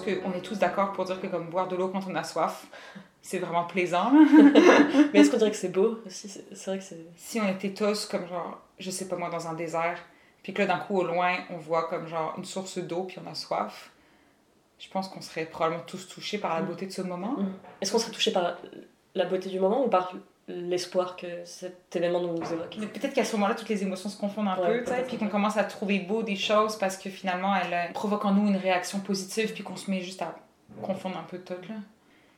Qu'on 0.05 0.33
est 0.33 0.41
tous 0.43 0.59
d'accord 0.59 0.93
pour 0.93 1.05
dire 1.05 1.21
que 1.21 1.27
comme 1.27 1.49
boire 1.51 1.69
de 1.69 1.77
l'eau 1.77 1.89
quand 1.89 2.01
on 2.09 2.15
a 2.15 2.25
soif, 2.25 2.67
c'est 3.23 3.39
vraiment 3.39 3.65
plaisant. 3.65 4.11
Mais 5.13 5.21
est-ce 5.21 5.31
qu'on 5.31 5.39
dirait 5.39 5.51
que 5.51 5.57
c'est 5.57 5.73
beau 5.73 5.99
aussi? 6.07 6.29
C'est 6.29 6.67
vrai 6.71 6.79
que 6.79 6.85
c'est. 6.85 6.99
si 7.17 7.41
on 7.41 7.49
était 7.49 7.73
tous 7.73 8.07
comme 8.07 8.27
genre, 8.29 8.61
je 8.79 8.91
sais 8.91 9.09
pas 9.09 9.17
moi, 9.17 9.31
dans 9.31 9.47
un 9.49 9.55
désert, 9.55 9.99
puis 10.43 10.53
que 10.53 10.61
là 10.63 10.67
d'un 10.67 10.79
coup 10.79 10.99
au 10.99 11.05
loin 11.05 11.35
on 11.51 11.57
voit 11.57 11.89
comme 11.89 12.07
genre 12.07 12.35
une 12.37 12.45
source 12.45 12.79
d'eau 12.79 13.05
puis 13.05 13.19
on 13.25 13.31
a 13.31 13.35
soif, 13.35 13.91
je 14.79 14.89
pense 14.91 15.09
qu'on 15.09 15.21
serait 15.23 15.47
probablement 15.47 15.85
tous 15.87 16.07
touchés 16.09 16.37
par 16.39 16.55
la 16.55 16.61
Mm. 16.63 16.67
beauté 16.67 16.87
de 16.87 16.93
ce 16.93 17.03
moment. 17.03 17.37
Est-ce 17.81 17.93
qu'on 17.93 17.99
serait 17.99 18.13
touché 18.13 18.31
par 18.33 18.57
la 19.15 19.25
beauté 19.25 19.49
du 19.49 19.59
moment 19.61 19.85
ou 19.87 19.89
par 19.89 20.13
l'espoir 20.49 21.17
que 21.17 21.45
cet 21.45 21.97
événement 21.97 22.21
nous 22.21 22.37
évoque. 22.37 22.77
Peut-être 22.93 23.15
qu'à 23.15 23.25
ce 23.25 23.35
moment-là, 23.37 23.55
toutes 23.55 23.69
les 23.69 23.83
émotions 23.83 24.09
se 24.09 24.19
confondent 24.19 24.49
un 24.49 24.57
peu, 24.57 24.85
puis 25.07 25.17
qu'on 25.17 25.29
commence 25.29 25.57
à 25.57 25.65
trouver 25.65 26.01
beau 26.01 26.23
des 26.23 26.37
choses 26.37 26.77
parce 26.77 26.97
que 26.97 27.11
finalement, 27.11 27.55
elles 27.57 27.93
provoquent 27.93 28.27
en 28.27 28.33
nous 28.33 28.49
une 28.49 28.57
réaction 28.57 29.01
positive, 29.01 29.53
puis 29.53 29.63
qu'on 29.63 29.77
se 29.77 29.91
met 29.91 30.01
juste 30.01 30.23
à 30.23 30.35
confondre 30.83 31.19
un 31.19 31.23
peu 31.23 31.39
tout. 31.39 31.55
Là. 31.69 31.77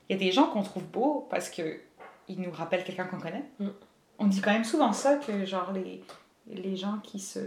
Il 0.09 0.13
y 0.13 0.17
a 0.17 0.19
des 0.19 0.31
gens 0.31 0.47
qu'on 0.47 0.63
trouve 0.63 0.85
beaux 0.85 1.27
parce 1.31 1.51
que 1.51 1.81
ils 2.29 2.41
nous 2.41 2.51
rappellent 2.51 2.85
quelqu'un 2.85 3.05
qu'on 3.05 3.19
connaît. 3.19 3.45
Mm. 3.59 3.69
On 4.19 4.27
dit 4.27 4.41
quand 4.41 4.53
même 4.53 4.65
souvent 4.65 4.93
ça, 4.93 5.17
que 5.17 5.45
genre 5.45 5.73
les, 5.73 6.03
les 6.49 6.77
gens 6.77 6.99
qui 7.03 7.19
se 7.19 7.41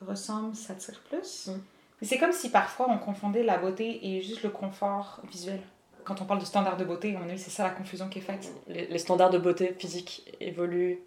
ressemblent 0.00 0.54
s'attirent 0.54 1.02
plus. 1.08 1.48
Mm. 1.48 1.60
Mais 2.00 2.06
c'est 2.06 2.18
comme 2.18 2.32
si 2.32 2.50
parfois 2.50 2.88
on 2.90 2.98
confondait 2.98 3.42
la 3.42 3.58
beauté 3.58 4.06
et 4.06 4.22
juste 4.22 4.42
le 4.42 4.50
confort 4.50 5.20
visuel 5.30 5.60
quand 6.04 6.20
on 6.20 6.24
parle 6.24 6.40
de 6.40 6.44
standards 6.44 6.76
de 6.76 6.84
beauté, 6.84 7.14
à 7.16 7.18
mon 7.18 7.28
avis, 7.28 7.38
c'est 7.38 7.50
ça 7.50 7.64
la 7.64 7.70
confusion 7.70 8.08
qui 8.08 8.18
est 8.18 8.22
faite. 8.22 8.52
Les, 8.68 8.98
standards 8.98 9.30
de 9.30 9.38
beauté 9.38 9.74
physique 9.78 10.32
évoluent 10.40 10.98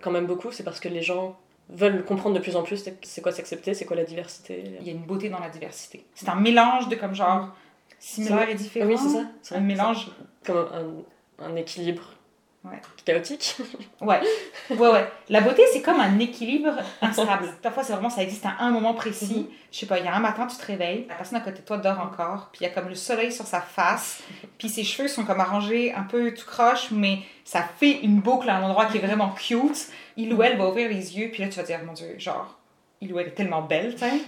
quand 0.00 0.10
même 0.10 0.26
beaucoup, 0.26 0.52
c'est 0.52 0.64
parce 0.64 0.80
que 0.80 0.88
les 0.88 1.02
gens 1.02 1.38
veulent 1.68 2.04
comprendre 2.04 2.34
de 2.34 2.40
plus 2.40 2.56
en 2.56 2.62
plus 2.62 2.84
c'est 3.02 3.22
quoi 3.22 3.32
s'accepter, 3.32 3.74
c'est 3.74 3.84
quoi 3.84 3.96
la 3.96 4.04
diversité? 4.04 4.64
Il 4.80 4.86
y 4.86 4.90
a 4.90 4.92
une 4.92 5.04
beauté 5.04 5.28
dans 5.28 5.38
la 5.38 5.48
diversité. 5.48 6.04
C'est 6.14 6.28
un 6.28 6.34
mélange 6.34 6.88
de 6.88 6.96
comme 6.96 7.14
genre 7.14 7.54
similaire 7.98 8.48
et 8.48 8.54
différent. 8.54 8.88
Oui, 8.88 8.98
c'est 8.98 9.08
ça. 9.08 9.24
C'est 9.42 9.54
un 9.54 9.60
mélange. 9.60 10.10
Comme 10.44 10.56
un, 10.56 11.44
un 11.44 11.56
équilibre 11.56 12.14
Ouais. 12.62 12.80
Chaotique. 13.06 13.56
ouais. 14.02 14.20
Ouais, 14.68 14.88
ouais. 14.88 15.08
La 15.30 15.40
beauté, 15.40 15.62
c'est 15.72 15.80
comme 15.80 15.98
un 15.98 16.18
équilibre 16.18 16.72
instable. 17.00 17.48
Parfois, 17.62 17.82
c'est 17.82 17.94
vraiment, 17.94 18.10
ça 18.10 18.22
existe 18.22 18.44
à 18.44 18.56
un 18.60 18.70
moment 18.70 18.92
précis. 18.92 19.46
Mhm. 19.48 19.54
Je 19.72 19.78
sais 19.78 19.86
pas, 19.86 19.98
il 19.98 20.04
y 20.04 20.08
a 20.08 20.14
un 20.14 20.20
matin, 20.20 20.46
tu 20.46 20.56
te 20.56 20.66
réveilles, 20.66 21.06
la 21.08 21.14
personne 21.14 21.38
à 21.38 21.40
côté 21.40 21.60
de 21.60 21.64
toi 21.64 21.78
dort 21.78 22.00
encore, 22.00 22.50
puis 22.52 22.60
il 22.62 22.64
y 22.64 22.70
a 22.70 22.74
comme 22.74 22.88
le 22.88 22.94
soleil 22.94 23.32
sur 23.32 23.46
sa 23.46 23.60
face, 23.60 24.22
puis 24.58 24.68
ses 24.68 24.84
cheveux 24.84 25.08
sont 25.08 25.24
comme 25.24 25.40
arrangés 25.40 25.94
un 25.94 26.02
peu 26.02 26.34
tout 26.34 26.44
croche, 26.44 26.90
mais 26.90 27.20
ça 27.44 27.62
fait 27.62 28.00
une 28.02 28.20
boucle 28.20 28.50
à 28.50 28.56
un 28.56 28.62
endroit 28.62 28.86
qui 28.86 28.98
est 28.98 29.06
vraiment 29.06 29.30
cute. 29.30 29.88
Il 30.16 30.34
ou 30.34 30.42
elle 30.42 30.58
va 30.58 30.68
ouvrir 30.68 30.88
les 30.88 31.18
yeux, 31.18 31.30
puis 31.32 31.42
là, 31.42 31.48
tu 31.48 31.56
vas 31.56 31.62
dire, 31.62 31.78
mon 31.86 31.94
Dieu, 31.94 32.14
genre, 32.18 32.58
il 33.00 33.10
ou 33.12 33.18
elle 33.18 33.28
est 33.28 33.34
tellement 33.34 33.62
belle, 33.62 33.94
tu 33.94 34.00
sais 34.00 34.20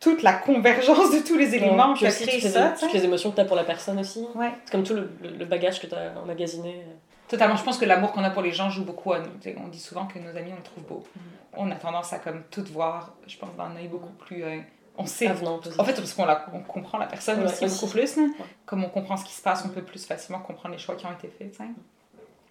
toute 0.00 0.22
la 0.22 0.32
convergence 0.32 1.10
de 1.10 1.26
tous 1.26 1.36
les 1.36 1.56
éléments 1.56 1.92
qui 1.92 2.06
a 2.06 2.12
créé 2.12 2.40
ça. 2.40 2.72
Toutes 2.78 2.92
les 2.92 3.04
émotions 3.04 3.30
que 3.30 3.34
tu 3.34 3.40
as 3.40 3.44
pour 3.44 3.56
la 3.56 3.64
personne 3.64 3.98
aussi. 3.98 4.24
Ouais. 4.36 4.52
C'est 4.64 4.70
comme 4.70 4.84
tout 4.84 4.94
le, 4.94 5.10
le 5.36 5.44
bagage 5.44 5.80
que 5.80 5.88
tu 5.88 5.94
as 5.96 6.12
emmagasiné. 6.22 6.84
Totalement. 7.28 7.56
Je 7.56 7.62
pense 7.62 7.78
que 7.78 7.84
l'amour 7.84 8.12
qu'on 8.12 8.24
a 8.24 8.30
pour 8.30 8.42
les 8.42 8.52
gens 8.52 8.70
joue 8.70 8.84
beaucoup 8.84 9.12
à 9.12 9.20
nous. 9.20 9.30
on 9.58 9.68
dit 9.68 9.78
souvent 9.78 10.06
que 10.06 10.18
nos 10.18 10.36
amis, 10.36 10.50
on 10.52 10.56
les 10.56 10.62
trouve 10.62 10.84
beaux. 10.84 11.04
Mm. 11.14 11.20
On 11.58 11.70
a 11.70 11.76
tendance 11.76 12.12
à 12.12 12.18
comme 12.18 12.42
tout 12.50 12.64
voir, 12.72 13.14
je 13.26 13.36
pense, 13.36 13.54
d'un 13.56 13.76
œil 13.76 13.88
beaucoup 13.88 14.12
plus... 14.12 14.42
Euh, 14.44 14.60
on 15.00 15.06
sait... 15.06 15.30
en 15.30 15.84
fait, 15.84 15.94
parce 15.94 16.12
qu'on 16.12 16.26
on 16.52 16.60
comprend 16.60 16.98
la 16.98 17.06
personne 17.06 17.44
aussi, 17.44 17.66
beaucoup 17.66 17.86
plus. 17.86 18.18
Comme 18.66 18.82
on 18.82 18.88
comprend 18.88 19.16
ce 19.16 19.24
qui 19.24 19.32
se 19.32 19.40
passe, 19.40 19.64
on 19.64 19.68
peut 19.68 19.82
plus 19.82 20.04
facilement 20.04 20.40
comprendre 20.40 20.74
les 20.74 20.80
choix 20.80 20.96
qui 20.96 21.06
ont 21.06 21.12
été 21.12 21.28
faits. 21.28 21.56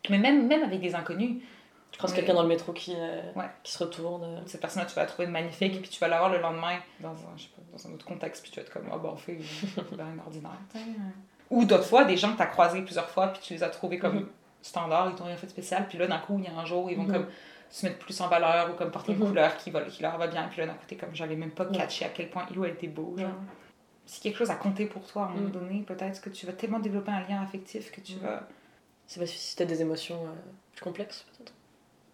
Mais 0.10 0.18
même, 0.18 0.48
même 0.48 0.64
avec 0.64 0.80
des 0.80 0.96
inconnus, 0.96 1.42
je 1.92 1.98
croise 1.98 2.14
quelqu'un 2.14 2.36
dans 2.36 2.44
le 2.44 2.48
métro 2.48 2.72
qui, 2.72 2.94
euh, 2.96 3.22
qui 3.64 3.74
se 3.74 3.84
retourne. 3.84 4.24
Euh. 4.24 4.40
Cette 4.46 4.62
personne-là, 4.62 4.88
tu 4.88 4.96
vas 4.96 5.02
la 5.02 5.08
trouver 5.08 5.28
magnifique, 5.28 5.76
et 5.76 5.80
puis 5.80 5.90
tu 5.90 6.00
vas 6.00 6.08
la 6.08 6.20
voir 6.20 6.30
le 6.30 6.40
lendemain 6.40 6.78
dans 7.02 7.10
un, 7.10 7.36
je 7.36 7.44
sais 7.44 7.50
pas, 7.50 7.62
dans 7.74 7.88
un 7.90 7.94
autre 7.94 8.06
contexte, 8.06 8.44
puis 8.44 8.52
tu 8.52 8.60
vas 8.60 8.66
être 8.66 8.72
comme, 8.72 8.90
oh, 8.94 8.98
bon, 8.98 9.12
on 9.14 9.18
fait 9.18 9.40
un 10.00 10.20
ordinaire. 10.20 10.52
Ou 11.50 11.66
d'autres 11.66 11.86
fois, 11.86 12.06
des 12.06 12.16
gens 12.16 12.32
que 12.32 12.38
tu 12.38 12.44
as 12.44 12.48
croisés 12.48 12.82
plusieurs 12.82 13.10
fois, 13.10 13.28
puis 13.28 13.42
tu 13.42 13.54
les 13.54 13.64
as 13.64 13.70
trouvés 13.70 13.98
comme 13.98 14.20
mm-hmm 14.20 14.28
standard, 14.68 15.10
ils 15.10 15.16
t'ont 15.16 15.26
rien 15.26 15.38
fait 15.38 15.48
de 15.48 15.52
spécial. 15.52 15.88
Puis 15.88 15.98
là, 15.98 16.08
d'un 16.08 16.20
coup, 16.20 16.38
il 16.40 16.46
y 16.46 16.48
a 16.48 16.58
un 16.58 16.66
jour, 16.66 16.90
ils 16.90 16.98
vont 16.98 17.04
mhm. 17.04 17.14
comme 17.14 17.28
se 17.70 17.86
mettre 17.86 18.00
plus 18.00 18.20
en 18.22 18.28
valeur 18.28 18.72
ou 18.72 18.74
comme 18.74 18.92
porter 18.92 19.14
une 19.14 19.20
mhm. 19.20 19.28
couleur 19.28 19.58
qui, 19.58 19.72
va, 19.72 19.82
qui 19.82 20.02
leur 20.02 20.18
va 20.18 20.28
bien. 20.28 20.48
Puis 20.48 20.60
là, 20.60 20.68
d'un 20.68 20.74
côté, 20.74 20.96
comme 20.96 21.14
j'avais 21.14 21.36
même 21.36 21.52
pas 21.52 21.66
catché 21.66 22.06
à 22.06 22.10
quel 22.10 22.30
point 22.30 22.46
il 22.52 22.60
ou 22.60 22.66
elle 22.66 22.74
était 22.74 22.88
beau. 22.88 23.16
Genre. 23.18 23.32
Si 24.06 24.22
quelque 24.22 24.38
chose 24.38 24.50
a 24.50 24.56
compté 24.56 24.86
pour 24.86 25.06
toi 25.06 25.24
à 25.24 25.26
un 25.26 25.30
moment 25.30 25.46
mhm. 25.46 25.52
donné, 25.52 25.84
peut-être 25.84 26.22
que 26.22 26.30
tu 26.30 26.46
vas 26.46 26.54
tellement 26.54 26.80
développer 26.80 27.12
un 27.12 27.28
lien 27.28 27.42
affectif 27.42 27.92
que 27.92 28.02
tu 28.02 28.16
vas. 28.16 28.48
Ça 29.08 29.22
va 29.22 29.26
susciter 29.26 29.66
des 29.66 29.82
émotions 29.82 30.26
euh, 30.26 30.34
plus 30.74 30.84
complexes, 30.84 31.26
peut-être 31.38 31.54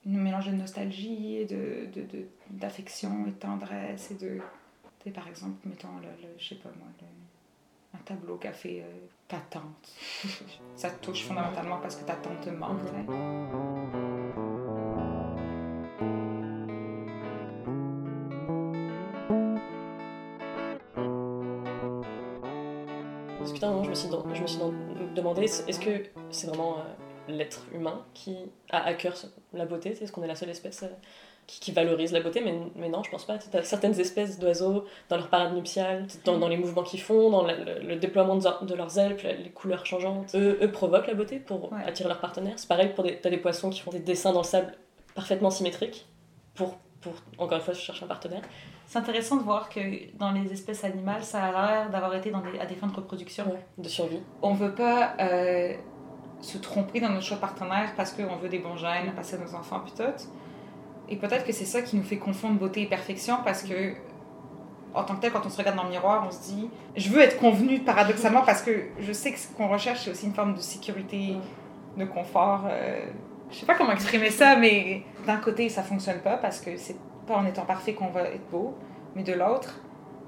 Un 0.05 0.19
mélange 0.19 0.45
de 0.45 0.51
nostalgie, 0.51 1.37
et 1.37 1.45
de, 1.45 1.87
d'affection 2.51 3.25
et 3.25 3.31
de 3.31 3.35
tendresse 3.35 4.11
et 4.11 4.15
de. 4.15 4.39
Tu 5.03 5.11
par 5.11 5.27
exemple, 5.27 5.57
mettons, 5.65 5.97
le, 6.01 6.07
le 6.21 6.29
je 6.37 6.49
sais 6.49 6.55
pas 6.55 6.69
moi, 6.77 6.87
un 7.93 7.99
tableau 8.05 8.37
qu'a 8.37 8.53
fait 8.53 8.81
euh, 8.81 9.07
ta 9.27 9.37
tante. 9.37 9.93
ça 10.75 10.89
touche 10.89 11.25
fondamentalement 11.25 11.79
parce 11.79 11.95
que 11.95 12.05
ta 12.05 12.15
tante 12.15 12.41
te 12.41 12.49
manque. 12.49 12.79
Parce 23.39 23.51
que 23.51 23.59
je 23.59 23.89
me 23.89 23.95
suis, 23.95 24.09
je 24.33 24.41
me 24.41 24.47
suis 24.47 24.59
demandé, 25.15 25.43
est-ce 25.43 25.79
que 25.79 26.03
c'est 26.29 26.47
vraiment 26.47 26.77
euh, 26.77 26.83
l'être 27.27 27.65
humain 27.73 28.05
qui 28.13 28.37
a 28.69 28.83
à 28.83 28.93
cœur 28.93 29.15
la 29.51 29.65
beauté? 29.65 29.89
Est-ce 29.89 30.11
qu'on 30.11 30.23
est 30.23 30.27
la 30.27 30.35
seule 30.35 30.49
espèce 30.49 30.83
euh, 30.83 30.87
qui, 31.47 31.71
valorise 31.71 32.11
la 32.11 32.21
beauté, 32.21 32.41
mais, 32.43 32.53
mais 32.75 32.89
non, 32.89 33.03
je 33.03 33.11
pense 33.11 33.25
pas. 33.25 33.37
Tu 33.37 33.55
as 33.55 33.63
certaines 33.63 33.99
espèces 33.99 34.39
d'oiseaux 34.39 34.85
dans 35.09 35.17
leur 35.17 35.29
parade 35.29 35.53
nuptiale, 35.53 36.07
dans, 36.25 36.37
dans 36.37 36.47
les 36.47 36.57
mouvements 36.57 36.83
qu'ils 36.83 37.01
font, 37.01 37.29
dans 37.29 37.45
le, 37.45 37.95
déploiement 37.95 38.35
de, 38.37 38.75
leurs 38.75 38.97
ailes, 38.97 39.17
les 39.43 39.49
couleurs 39.49 39.85
changeantes. 39.85 40.33
Eux, 40.35 40.57
eux 40.61 40.71
provoquent 40.71 41.07
la 41.07 41.13
beauté 41.13 41.39
pour 41.39 41.71
attirer 41.85 42.09
leur 42.09 42.19
partenaire. 42.19 42.53
C'est 42.57 42.67
pareil 42.67 42.91
pour 42.95 43.03
des, 43.03 43.19
as 43.23 43.29
des 43.29 43.37
poissons 43.37 43.69
qui 43.69 43.81
font 43.81 43.91
des 43.91 43.99
dessins 43.99 44.31
dans 44.31 44.41
le 44.41 44.45
sable 44.45 44.73
parfaitement 45.15 45.49
symétriques 45.49 46.07
pour, 46.55 46.77
pour 47.01 47.13
encore 47.37 47.57
une 47.57 47.63
fois, 47.63 47.73
chercher 47.73 48.05
un 48.05 48.07
partenaire. 48.07 48.41
C'est 48.85 48.99
intéressant 48.99 49.37
de 49.37 49.43
voir 49.43 49.69
que 49.69 49.79
dans 50.17 50.31
les 50.31 50.51
espèces 50.51 50.83
animales, 50.83 51.23
ça 51.23 51.43
a 51.43 51.51
l'air 51.51 51.89
d'avoir 51.89 52.13
été 52.15 52.31
dans 52.31 52.41
des, 52.41 52.59
à 52.59 52.65
des 52.65 52.75
fins 52.75 52.87
de 52.87 52.95
reproduction. 52.95 53.45
de 53.77 53.89
survie. 53.89 54.19
On 54.41 54.53
veut 54.53 54.75
pas 54.75 55.15
euh, 55.19 55.73
se 56.41 56.57
tromper 56.57 56.99
dans 56.99 57.09
notre 57.09 57.25
choix 57.25 57.37
de 57.37 57.41
partenaire 57.41 57.93
parce 57.95 58.11
qu'on 58.11 58.35
veut 58.35 58.49
des 58.49 58.59
bons 58.59 58.77
gènes, 58.77 59.11
passer 59.15 59.35
à 59.35 59.39
nos 59.39 59.55
enfants, 59.55 59.79
puis 59.79 59.93
tout 59.93 60.03
et 61.09 61.17
peut-être 61.17 61.45
que 61.45 61.51
c'est 61.51 61.65
ça 61.65 61.81
qui 61.81 61.95
nous 61.95 62.03
fait 62.03 62.17
confondre 62.17 62.59
beauté 62.59 62.81
et 62.81 62.85
perfection 62.85 63.37
parce 63.43 63.63
que, 63.63 63.93
en 64.93 65.03
tant 65.03 65.15
que 65.15 65.21
tel, 65.21 65.31
quand 65.31 65.45
on 65.45 65.49
se 65.49 65.57
regarde 65.57 65.75
dans 65.75 65.83
le 65.83 65.89
miroir, 65.89 66.23
on 66.27 66.31
se 66.31 66.41
dit 66.51 66.69
je 66.95 67.09
veux 67.09 67.21
être 67.21 67.37
convenu 67.37 67.79
paradoxalement 67.79 68.41
parce 68.41 68.61
que 68.61 68.85
je 68.99 69.11
sais 69.11 69.31
que 69.31 69.39
ce 69.39 69.47
qu'on 69.49 69.67
recherche, 69.67 70.03
c'est 70.03 70.11
aussi 70.11 70.25
une 70.25 70.33
forme 70.33 70.53
de 70.53 70.61
sécurité, 70.61 71.35
de 71.97 72.05
confort. 72.05 72.65
Euh, 72.69 73.05
je 73.51 73.57
sais 73.57 73.65
pas 73.65 73.75
comment 73.75 73.91
exprimer 73.91 74.29
ça, 74.29 74.55
mais 74.55 75.03
d'un 75.27 75.37
côté, 75.37 75.69
ça 75.69 75.83
fonctionne 75.83 76.19
pas 76.19 76.37
parce 76.37 76.61
que 76.61 76.77
c'est 76.77 76.97
pas 77.27 77.35
en 77.35 77.45
étant 77.45 77.65
parfait 77.65 77.93
qu'on 77.93 78.09
va 78.09 78.21
être 78.23 78.49
beau, 78.49 78.75
mais 79.15 79.23
de 79.23 79.33
l'autre, 79.33 79.79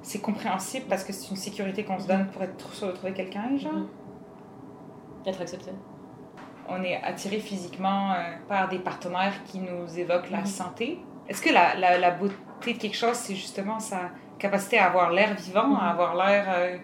c'est 0.01 0.19
compréhensible 0.19 0.85
parce 0.89 1.03
que 1.03 1.13
c'est 1.13 1.29
une 1.29 1.37
sécurité 1.37 1.83
qu'on 1.83 1.99
se 1.99 2.07
donne 2.07 2.27
pour 2.27 2.43
être 2.43 2.73
sûr 2.73 2.87
de 2.87 2.91
trouver 2.91 3.13
quelqu'un, 3.13 3.57
genre. 3.57 3.73
Mm-hmm. 3.73 5.29
Être 5.29 5.41
accepté 5.41 5.71
on 6.69 6.83
est 6.83 7.01
attiré 7.03 7.39
physiquement 7.39 8.11
euh, 8.11 8.15
par 8.47 8.69
des 8.69 8.79
partenaires 8.79 9.43
qui 9.45 9.59
nous 9.59 9.97
évoquent 9.97 10.29
la 10.29 10.39
mhm. 10.39 10.45
santé. 10.45 10.99
Est-ce 11.27 11.41
que 11.41 11.51
la, 11.51 11.75
la, 11.75 11.97
la, 11.97 12.11
beauté 12.11 12.35
de 12.73 12.77
quelque 12.77 12.95
chose, 12.95 13.15
c'est 13.15 13.35
justement 13.35 13.79
sa 13.79 14.11
capacité 14.37 14.77
à 14.77 14.87
avoir 14.87 15.11
l'air 15.11 15.35
vivant, 15.35 15.75
à 15.75 15.83
mhm. 15.83 15.89
avoir 15.89 16.15
l'air... 16.15 16.45
Euh, 16.49 16.77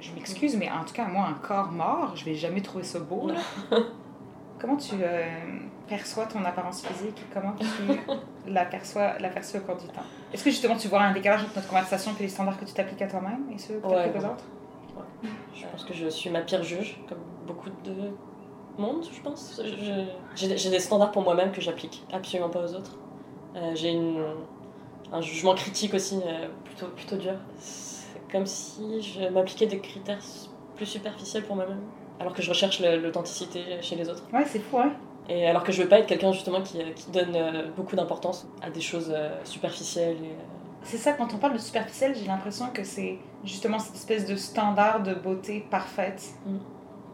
je 0.00 0.10
m'excuse, 0.12 0.56
mais 0.56 0.68
en 0.68 0.84
tout 0.84 0.94
cas, 0.94 1.04
moi, 1.04 1.26
un 1.26 1.34
corps 1.34 1.70
mort, 1.70 2.16
je 2.16 2.24
vais 2.24 2.34
jamais 2.34 2.60
trouver 2.60 2.82
ça 2.82 2.98
beau. 2.98 3.30
comment 4.60 4.76
tu 4.76 4.94
euh, 5.00 5.26
perçois 5.88 6.26
ton 6.26 6.44
apparence 6.44 6.84
physique? 6.84 7.18
Et 7.20 7.34
comment 7.34 7.52
tu 7.52 7.66
la 8.50 8.64
perçois, 8.64 9.18
la 9.20 9.28
perçois 9.28 9.60
au 9.60 9.62
cours 9.62 9.76
du 9.76 9.86
temps? 9.86 10.02
Est-ce 10.32 10.42
que 10.42 10.50
justement 10.50 10.76
tu 10.76 10.88
vois 10.88 11.02
un 11.02 11.12
décalage 11.12 11.42
entre 11.44 11.54
notre 11.54 11.68
conversation 11.68 12.12
et 12.18 12.22
les 12.22 12.28
standards 12.28 12.58
que 12.58 12.64
tu 12.64 12.72
t'appliques 12.72 13.02
à 13.02 13.06
toi-même 13.06 13.44
et 13.54 13.58
ceux 13.58 13.80
que 13.80 14.18
les 14.18 14.24
autres? 14.24 14.44
Je 15.54 15.66
pense 15.66 15.84
que 15.84 15.94
je 15.94 16.08
suis 16.08 16.30
ma 16.30 16.40
pire 16.40 16.62
juge, 16.62 16.98
comme 17.08 17.18
beaucoup 17.46 17.70
de 17.84 18.12
monde, 18.78 19.04
je 19.10 19.20
pense. 19.20 19.60
J'ai 20.34 20.70
des 20.70 20.78
standards 20.78 21.12
pour 21.12 21.22
moi-même 21.22 21.52
que 21.52 21.60
j'applique 21.60 22.04
absolument 22.12 22.48
pas 22.50 22.60
aux 22.60 22.74
autres. 22.74 22.98
Euh, 23.56 23.72
j'ai 23.74 23.98
un 25.12 25.20
jugement 25.20 25.54
critique 25.54 25.94
aussi 25.94 26.20
euh, 26.24 26.48
plutôt, 26.64 26.86
plutôt 26.88 27.16
dur. 27.16 27.34
C'est 27.58 28.20
comme 28.30 28.46
si 28.46 29.02
je 29.02 29.28
m'appliquais 29.28 29.66
des 29.66 29.78
critères 29.78 30.20
plus 30.76 30.86
superficiels 30.86 31.44
pour 31.44 31.56
moi-même, 31.56 31.80
alors 32.18 32.32
que 32.32 32.40
je 32.40 32.48
recherche 32.48 32.80
l'authenticité 32.80 33.62
chez 33.82 33.96
les 33.96 34.08
autres. 34.08 34.24
Ouais, 34.32 34.44
c'est 34.46 34.60
fou, 34.60 34.78
ouais. 34.78 34.90
Et 35.28 35.46
alors 35.46 35.62
que 35.62 35.70
je 35.70 35.82
veux 35.82 35.88
pas 35.88 35.98
être 35.98 36.06
quelqu'un 36.06 36.32
justement 36.32 36.62
qui, 36.62 36.78
qui 36.94 37.10
donne 37.10 37.36
euh, 37.36 37.68
beaucoup 37.76 37.94
d'importance 37.94 38.46
à 38.62 38.70
des 38.70 38.80
choses 38.80 39.14
superficielles. 39.44 40.16
Et, 40.16 40.36
c'est 40.84 40.96
ça, 40.96 41.12
quand 41.12 41.32
on 41.32 41.38
parle 41.38 41.52
de 41.52 41.58
superficiel, 41.58 42.16
j'ai 42.16 42.26
l'impression 42.26 42.66
que 42.72 42.82
c'est 42.82 43.18
justement 43.44 43.78
cette 43.78 43.94
espèce 43.94 44.26
de 44.26 44.34
standard 44.34 45.02
de 45.02 45.14
beauté 45.14 45.64
parfaite. 45.70 46.24
Mm 46.46 46.56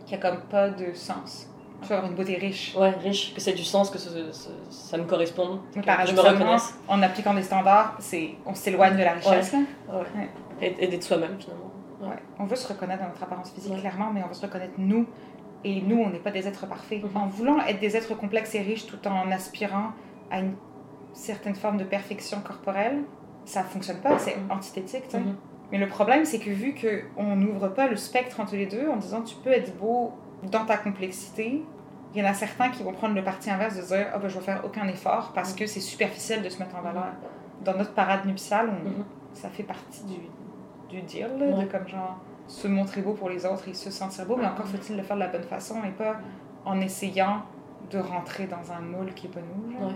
qui 0.09 0.15
a 0.15 0.19
comme 0.19 0.41
pas 0.41 0.71
de 0.71 0.95
sens. 0.95 1.47
Tu 1.87 1.93
avoir 1.93 2.11
une 2.11 2.17
beauté 2.17 2.37
riche. 2.37 2.75
Ouais, 2.75 2.91
riche, 2.91 3.35
que 3.35 3.41
c'est 3.41 3.53
du 3.53 3.63
sens, 3.63 3.91
que 3.91 3.99
ça 3.99 4.99
me 4.99 5.05
corresponde, 5.05 5.61
me 5.77 6.21
reconnaisse. 6.21 6.75
En 6.89 7.01
appliquant 7.03 7.35
des 7.35 7.43
standards, 7.43 7.97
c'est, 8.01 8.31
on 8.45 8.55
s'éloigne 8.55 8.97
de 8.97 9.05
la 9.05 9.13
richesse. 9.13 9.53
Ouais. 9.53 10.29
Et, 10.61 10.89
d'être 10.89 11.05
soi-même 11.05 11.37
finalement. 11.39 11.71
Ouais. 12.01 12.17
On 12.39 12.47
veut 12.47 12.57
se 12.57 12.67
reconnaître 12.67 13.03
dans 13.03 13.09
notre 13.09 13.23
apparence 13.23 13.53
physique, 13.53 13.79
clairement, 13.79 14.11
mais 14.13 14.23
on 14.25 14.29
veut 14.29 14.35
se 14.35 14.43
reconnaître 14.43 14.75
nous. 14.79 15.07
Et 15.63 15.81
nous, 15.83 15.99
on 15.99 16.11
n'est 16.11 16.19
pas 16.19 16.31
des 16.31 16.49
êtres 16.49 16.67
parfaits. 16.67 17.03
Mm-hmm. 17.03 17.19
En 17.19 17.27
voulant 17.27 17.61
être 17.61 17.81
des 17.81 17.97
êtres 17.97 18.15
complexes 18.15 18.55
et 18.55 18.63
riches 18.63 18.87
tout 18.87 19.07
en 19.07 19.31
aspirant 19.31 19.93
à 20.31 20.41
une 20.41 20.55
certaine 21.13 21.55
forme 21.55 21.77
de 21.77 21.85
perfection 21.85 22.41
corporelle, 22.41 23.03
ça 23.45 23.63
fonctionne 23.63 24.01
pas, 24.01 24.19
c'est 24.19 24.37
mm-hmm. 24.37 24.53
antithétique. 24.53 25.13
Mm-hmm. 25.13 25.35
Mais 25.71 25.79
le 25.79 25.87
problème, 25.87 26.25
c'est 26.25 26.39
que 26.39 26.51
vu 26.51 26.75
qu'on 26.75 27.37
n'ouvre 27.37 27.69
pas 27.69 27.89
le 27.89 27.97
spectre 27.97 28.41
entre 28.41 28.57
les 28.57 28.67
deux 28.67 28.89
en 28.89 28.97
disant 28.97 29.23
tu 29.23 29.37
peux 29.37 29.51
être 29.51 29.77
beau 29.77 30.13
dans 30.43 30.65
ta 30.65 30.77
complexité, 30.77 31.65
Il 32.15 32.23
y 32.23 32.27
en 32.27 32.31
a 32.31 32.33
certains 32.33 32.71
qui 32.71 32.83
vont 32.83 32.93
prendre 32.93 33.15
le 33.15 33.23
parti 33.23 33.51
inverse 33.51 33.77
de 33.77 33.83
dire 33.83 34.07
oh, 34.15 34.19
ben, 34.21 34.29
je 34.29 34.39
vais 34.39 34.45
faire 34.45 34.65
aucun 34.65 34.89
effort 34.89 35.33
parce 35.35 35.53
que 35.53 35.67
c'est 35.67 35.81
superficiel 35.81 36.43
de 36.43 36.49
se 36.49 36.59
mettre 36.59 36.77
en 36.77 36.81
valeur. 36.81 37.13
Dans 37.65 37.77
notre 37.77 37.93
parade 37.93 38.25
nuptiale, 38.25 38.69
mm-hmm. 38.69 39.35
ça 39.35 39.51
fait 39.51 39.65
partie 39.65 40.05
du, 40.05 40.21
du 40.89 41.03
deal, 41.03 41.29
de 41.39 41.65
comme 41.67 41.87
genre 41.87 42.19
se 42.47 42.67
montrer 42.67 43.03
beau 43.03 43.13
pour 43.13 43.29
les 43.29 43.45
autres 43.45 43.69
et 43.69 43.75
se 43.75 43.91
sentir 43.91 44.25
beau, 44.25 44.37
mais 44.37 44.47
encore 44.47 44.67
faut-il 44.67 44.97
le 44.97 45.03
faire 45.03 45.17
de 45.17 45.21
la 45.21 45.29
bonne 45.29 45.43
façon 45.43 45.85
et 45.85 45.91
pas 45.91 46.17
en 46.65 46.81
essayant 46.81 47.43
de 47.91 47.99
rentrer 47.99 48.47
dans 48.47 48.73
un 48.73 48.81
moule 48.81 49.13
qui 49.15 49.27
est 49.27 49.31
pas 49.31 49.41
nous. 49.41 49.89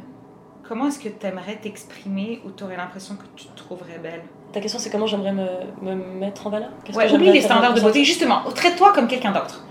Comment 0.69 0.89
est-ce 0.89 0.99
que 0.99 1.09
tu 1.09 1.27
aimerais 1.27 1.57
t'exprimer 1.57 2.41
ou 2.45 2.51
tu 2.51 2.65
aurais 2.65 2.77
l'impression 2.77 3.17
que 3.17 3.25
tu 3.37 3.47
te 3.47 3.57
trouverais 3.57 3.99
belle? 4.03 4.23
Ta 4.53 4.61
question, 4.61 4.79
c'est 4.79 4.91
comment 4.91 5.07
j'aimerais 5.07 5.33
me, 5.33 5.47
me, 5.83 5.95
mettre 5.95 6.47
en 6.47 6.51
valeur? 6.51 6.71
Ouais, 6.95 7.13
oublie 7.13 7.33
les 7.33 7.41
standards 7.41 7.75
de 7.75 7.81
beauté. 7.81 8.05
Justement, 8.05 8.43
traite-toi 8.55 8.93
comme 8.93 9.09
quelqu'un 9.09 9.33
d'autre. 9.33 9.65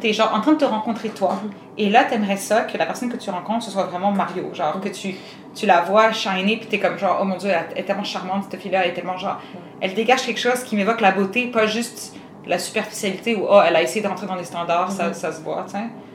Tu 0.00 0.08
es 0.08 0.12
genre 0.12 0.34
en 0.34 0.40
train 0.40 0.52
de 0.52 0.58
te 0.58 0.64
rencontrer 0.64 1.08
toi. 1.08 1.38
Mhm. 1.42 1.50
Et 1.78 1.90
là, 1.90 2.04
tu 2.04 2.14
aimerais 2.14 2.36
ça, 2.36 2.62
que 2.62 2.76
la 2.76 2.86
personne 2.86 3.10
que 3.10 3.16
tu 3.16 3.30
rencontres, 3.30 3.64
ce 3.64 3.70
soit 3.70 3.84
vraiment 3.84 4.10
Mario. 4.10 4.52
Genre 4.52 4.80
que 4.80 4.88
tu, 4.88 5.14
tu 5.54 5.66
la 5.66 5.82
vois 5.82 6.12
shiner, 6.12 6.56
puis 6.56 6.66
tu 6.68 6.76
es 6.76 6.78
comme 6.78 6.98
genre, 6.98 7.18
oh 7.20 7.24
mon 7.24 7.36
dieu, 7.36 7.50
elle 7.50 7.78
est 7.78 7.84
tellement 7.84 8.04
charmante, 8.04 8.44
cette 8.50 8.60
fille-là, 8.60 8.84
elle 8.84 8.90
est 8.90 8.94
tellement 8.94 9.16
genre. 9.16 9.40
Elle 9.80 9.94
dégage 9.94 10.26
quelque 10.26 10.40
chose 10.40 10.62
qui 10.64 10.76
m'évoque 10.76 11.00
la 11.00 11.12
beauté, 11.12 11.46
pas 11.46 11.66
juste 11.66 12.14
la 12.46 12.58
superficialité 12.58 13.36
où, 13.36 13.46
oh, 13.48 13.60
elle 13.66 13.76
a 13.76 13.82
essayé 13.82 14.02
de 14.02 14.08
rentrer 14.08 14.26
dans 14.26 14.34
les 14.34 14.44
standards, 14.44 14.90
ça, 14.90 15.08
mhm. 15.08 15.14
ça, 15.14 15.32
se 15.32 15.40
voit, 15.40 15.64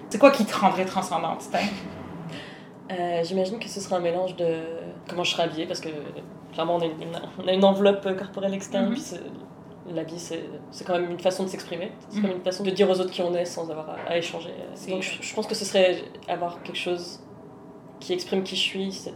C'est 0.09 0.19
quoi 0.19 0.31
qui 0.31 0.45
te 0.45 0.55
rendrait 0.55 0.85
transcendante, 0.85 1.43
euh, 2.91 3.23
J'imagine 3.23 3.59
que 3.59 3.67
ce 3.67 3.79
serait 3.79 3.95
un 3.95 4.01
mélange 4.01 4.35
de 4.35 4.59
comment 5.07 5.23
je 5.23 5.31
serais 5.31 5.43
habillée, 5.43 5.65
parce 5.65 5.79
que 5.79 5.89
clairement, 6.53 6.75
on 6.75 6.81
a 6.81 6.85
une, 6.85 6.93
on 7.43 7.47
a 7.47 7.53
une 7.53 7.63
enveloppe 7.63 8.07
corporelle 8.17 8.53
externe, 8.53 8.93
mm 8.93 8.97
l'habit, 9.93 10.19
c'est 10.19 10.85
quand 10.85 10.99
même 10.99 11.11
une 11.11 11.19
façon 11.19 11.43
de 11.43 11.49
s'exprimer. 11.49 11.91
C'est 12.09 12.21
comme 12.21 12.31
mhm. 12.31 12.37
une 12.37 12.43
façon 12.43 12.63
de 12.63 12.71
dire 12.71 12.89
aux 12.89 12.99
autres 12.99 13.11
qui 13.11 13.21
on 13.21 13.33
est 13.33 13.45
sans 13.45 13.69
avoir 13.69 13.95
à, 14.07 14.17
échanger. 14.17 14.53
Donc 14.89 15.01
je, 15.01 15.35
pense 15.35 15.47
que 15.47 15.55
ce 15.55 15.65
serait 15.65 16.03
avoir 16.27 16.61
quelque 16.63 16.77
chose 16.77 17.19
qui 17.99 18.13
exprime 18.13 18.43
qui 18.43 18.55
je 18.55 18.61
suis 18.61 19.09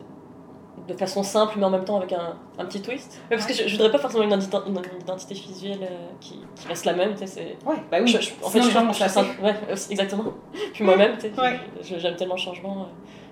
de 0.87 0.93
façon 0.93 1.23
simple, 1.23 1.55
mais 1.57 1.65
en 1.65 1.69
même 1.69 1.85
temps 1.85 1.97
avec 1.97 2.13
un, 2.13 2.35
un 2.57 2.65
petit 2.65 2.81
twist. 2.81 3.21
parce 3.29 3.45
que 3.45 3.53
je, 3.53 3.67
je, 3.67 3.71
voudrais 3.73 3.91
pas 3.91 3.99
forcément 3.99 4.23
une, 4.23 4.33
identité 5.01 5.33
visuelle 5.33 5.79
euh, 5.83 6.09
qui, 6.19 6.39
qui, 6.55 6.67
reste 6.67 6.85
la 6.85 6.93
même. 6.93 7.15
C'est... 7.17 7.57
Ouais, 7.65 7.75
bah 7.91 7.97
oui. 8.01 8.15
en 8.43 8.49
fait, 8.49 8.61
je, 8.61 8.69
je, 8.69 9.41
ouais, 9.43 9.55
exactement. 9.89 10.25
Puis 10.73 10.83
moi-même, 10.83 11.17
ouais. 11.37 11.59
j'aime 11.81 12.15
tellement 12.15 12.35
le 12.35 12.39
changement. 12.39 12.81
Euh, 12.81 12.85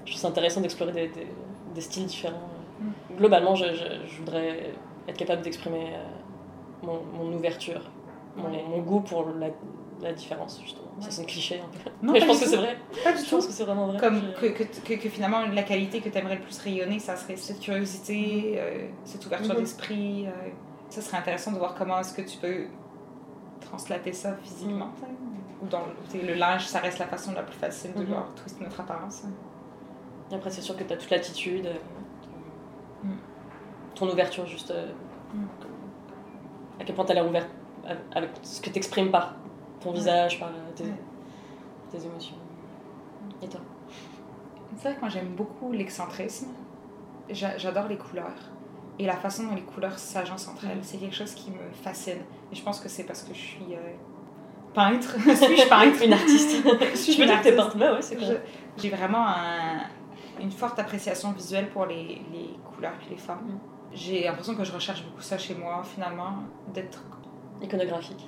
je 0.06 0.12
trouve 0.12 0.22
ça 0.22 0.28
intéressant 0.28 0.62
d'explorer 0.62 0.92
des, 0.92 1.08
des, 1.08 1.28
des, 1.74 1.82
styles 1.82 2.06
différents. 2.06 2.50
Mm. 2.80 3.16
Globalement, 3.18 3.56
je, 3.56 3.66
voudrais 4.20 4.72
être 5.08 5.18
capable 5.18 5.42
d'exprimer 5.42 5.94
euh, 5.94 6.86
mon, 6.86 7.02
mon 7.14 7.34
ouverture, 7.34 7.82
mon, 8.38 8.50
mon, 8.50 8.80
goût 8.80 9.02
pour 9.02 9.26
la, 9.40 9.48
la 10.02 10.14
différence, 10.14 10.60
justement. 10.64 10.89
Ça, 11.02 11.12
c'est 11.12 11.22
un 11.22 11.26
cliché 11.26 11.62
un 11.62 11.70
peu. 11.70 11.90
Non, 12.02 12.14
mais 12.14 12.20
je 12.20 12.26
pense 12.26 12.40
que 12.40 12.48
c'est 12.48 12.58
vrai. 12.58 12.78
Pas 13.04 13.14
du 13.14 13.20
je 13.20 13.24
tout. 13.24 13.36
pense 13.36 13.48
que 13.48 13.54
c'est 13.54 13.64
vraiment 13.64 13.88
vrai. 13.88 14.00
Comme 14.00 14.34
que, 14.34 14.48
que, 14.48 14.94
que, 14.96 15.10
finalement, 15.10 15.46
la 15.46 15.64
qualité 15.64 16.02
que 16.02 16.10
tu 16.10 16.18
aimerais 16.18 16.36
le 16.36 16.42
plus 16.42 16.58
rayonner, 16.60 17.00
ça 17.00 17.16
serait 17.16 17.38
cette 17.38 17.60
curiosité, 17.60 18.56
euh, 18.58 18.88
cette 19.06 19.26
ouverture 19.26 19.54
mhm. 19.54 19.62
d'esprit. 19.62 20.28
Euh, 20.28 20.32
ça 20.90 21.02
serait 21.02 21.18
intéressant 21.18 21.52
de 21.52 21.58
voir 21.58 21.76
comment 21.76 22.00
est-ce 22.00 22.14
que 22.14 22.22
tu 22.22 22.38
peux 22.38 22.66
translater 23.62 24.14
ça 24.14 24.36
physiquement. 24.44 24.88
Mhm. 24.88 25.64
Ou 25.64 25.68
dans 25.68 25.84
le 26.14 26.34
linge, 26.34 26.66
ça 26.66 26.80
reste 26.80 27.00
la 27.00 27.08
façon 27.08 27.34
la 27.34 27.44
plus 27.44 27.58
facile 27.58 27.94
de 27.94 28.00
mhm. 28.00 28.08
voir 28.08 28.28
twister 28.36 28.64
notre 28.64 28.80
apparence. 28.80 29.24
Et 30.32 30.36
après, 30.36 30.50
c'est 30.50 30.62
sûr 30.62 30.76
que 30.76 30.84
tu 30.84 30.94
as 30.94 30.98
toute 30.98 31.10
l'attitude, 31.10 31.68
euh, 31.68 33.08
ton 33.96 34.10
ouverture, 34.10 34.46
juste 34.46 34.74
à 36.80 36.84
quel 36.84 36.96
point 36.96 37.06
tu 37.06 37.12
as 37.12 37.16
l'air 37.16 37.28
ouverte 37.28 37.50
avec 38.14 38.30
ce 38.44 38.62
que 38.62 38.70
tu 38.70 38.78
exprimes 38.78 39.12
par 39.12 39.36
ton 39.80 39.92
visage, 39.92 40.40
par 40.40 40.50
tes, 40.76 40.84
tes, 41.92 42.06
émotions. 42.06 42.36
Et 43.42 43.48
toi? 43.48 43.62
C'est 44.78 44.90
vrai 44.90 44.96
que 44.96 45.02
moi 45.02 45.10
j'aime 45.10 45.30
beaucoup 45.36 45.72
l'excentrisme. 45.72 46.48
J'adore 47.30 47.88
les 47.88 47.98
couleurs. 47.98 48.52
Et 48.98 49.06
la 49.06 49.16
façon 49.16 49.44
dont 49.44 49.56
les 49.56 49.64
couleurs 49.64 49.98
s'agencent 49.98 50.48
entre 50.48 50.66
elles, 50.66 50.84
c'est 50.84 50.98
quelque 50.98 51.16
chose 51.16 51.34
qui 51.34 51.52
me 51.52 51.72
fascine. 51.72 52.20
Et 52.52 52.56
je 52.56 52.62
pense 52.62 52.80
que 52.80 52.90
c'est 52.90 53.04
parce 53.04 53.24
que 53.24 53.34
je 53.34 53.40
suis 53.40 53.66
euh, 53.72 53.94
peintre. 54.74 55.16
Suis-je 55.22 55.70
peintre? 55.70 56.04
Une 56.04 56.14
artiste. 56.14 56.50
suis 56.96 57.14
je 57.14 57.24
une 57.24 57.30
artiste? 57.30 57.56
peintre, 57.56 57.78
ouais, 57.78 58.02
c'est 58.02 58.18
J'ai 58.78 58.90
vraiment 58.90 59.26
un, 59.26 59.84
une 60.42 60.52
forte 60.52 60.80
appréciation 60.80 61.32
visuelle 61.32 61.70
pour 61.70 61.86
les, 61.86 62.22
les 62.34 62.60
couleurs 62.74 62.96
et 63.08 63.12
les 63.12 63.18
formes. 63.18 63.46
Mm. 63.46 63.60
J'ai 63.94 64.24
l'impression 64.26 64.56
que 64.56 64.64
je 64.64 64.72
recherche 64.72 65.04
beaucoup 65.04 65.22
ça 65.22 65.38
chez 65.38 65.56
moi, 65.56 65.82
finalement, 65.84 66.34
d'être 66.74 67.04
iconographique. 67.62 68.28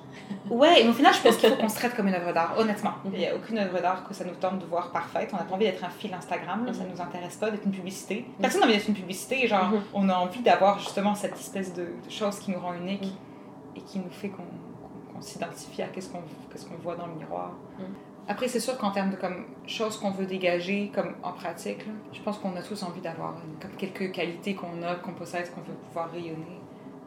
Ouais, 0.49 0.83
mais 0.83 0.89
au 0.89 0.93
final, 0.93 1.13
je 1.13 1.21
pense 1.21 1.37
qu'il 1.37 1.49
faut 1.49 1.55
qu'on 1.61 1.69
se 1.69 1.75
traite 1.75 1.95
comme 1.95 2.07
une 2.07 2.13
œuvre 2.13 2.33
d'art, 2.33 2.55
honnêtement. 2.57 2.93
Il 3.05 3.11
n'y 3.19 3.27
a 3.27 3.35
aucune 3.35 3.57
œuvre 3.57 3.81
d'art 3.81 4.07
que 4.07 4.13
ça 4.13 4.23
nous 4.25 4.35
tente 4.35 4.59
de 4.59 4.65
voir 4.65 4.91
parfaite. 4.91 5.29
On 5.33 5.37
n'a 5.37 5.43
pas 5.43 5.55
envie 5.55 5.65
d'être 5.65 5.83
un 5.83 5.89
fil 5.89 6.13
Instagram, 6.13 6.65
ça 6.73 6.79
ne 6.79 6.87
mhm. 6.87 6.95
nous 6.95 7.01
intéresse 7.01 7.35
pas 7.37 7.51
d'être 7.51 7.65
une 7.65 7.71
publicité. 7.71 8.25
Personne 8.39 8.61
n'a 8.61 8.67
envie 8.67 8.75
d'être 8.75 8.87
une 8.87 8.95
publicité, 8.95 9.47
genre, 9.47 9.69
mhm. 9.69 9.81
on 9.93 10.09
a 10.09 10.15
envie 10.15 10.41
d'avoir 10.41 10.79
justement 10.79 11.15
cette 11.15 11.35
espèce 11.35 11.73
de, 11.73 11.87
chose 12.09 12.39
qui 12.39 12.51
nous 12.51 12.59
rend 12.59 12.73
unique 12.73 13.03
mhm. 13.03 13.77
et 13.77 13.81
qui 13.81 13.99
nous 13.99 14.11
fait 14.11 14.29
qu'on 14.29 15.21
s'identifie 15.21 15.83
à 15.83 15.87
qu'est-ce 15.87 16.09
qu'on 16.09 16.23
qu'est-ce 16.51 16.65
qu'on 16.65 16.77
voit 16.77 16.95
dans 16.95 17.07
le 17.07 17.13
miroir. 17.13 17.51
Après, 18.27 18.47
c'est 18.47 18.59
sûr 18.59 18.77
qu'en 18.77 18.91
termes 18.91 19.11
de 19.11 19.15
comme, 19.15 19.45
choses 19.67 19.97
qu'on 19.97 20.11
veut 20.11 20.25
dégager 20.25 20.91
comme 20.93 21.15
en 21.23 21.33
pratique, 21.33 21.85
je 22.13 22.21
pense 22.21 22.37
qu'on 22.37 22.55
a 22.55 22.61
tous 22.61 22.81
envie 22.83 23.01
d'avoir 23.01 23.35
comme 23.61 23.71
quelques 23.77 24.11
qualités 24.11 24.55
qu'on 24.55 24.81
a, 24.83 24.95
qu'on 24.95 25.13
possède, 25.13 25.51
qu'on 25.53 25.61
veut 25.61 25.77
pouvoir 25.87 26.11
rayonner 26.11 26.61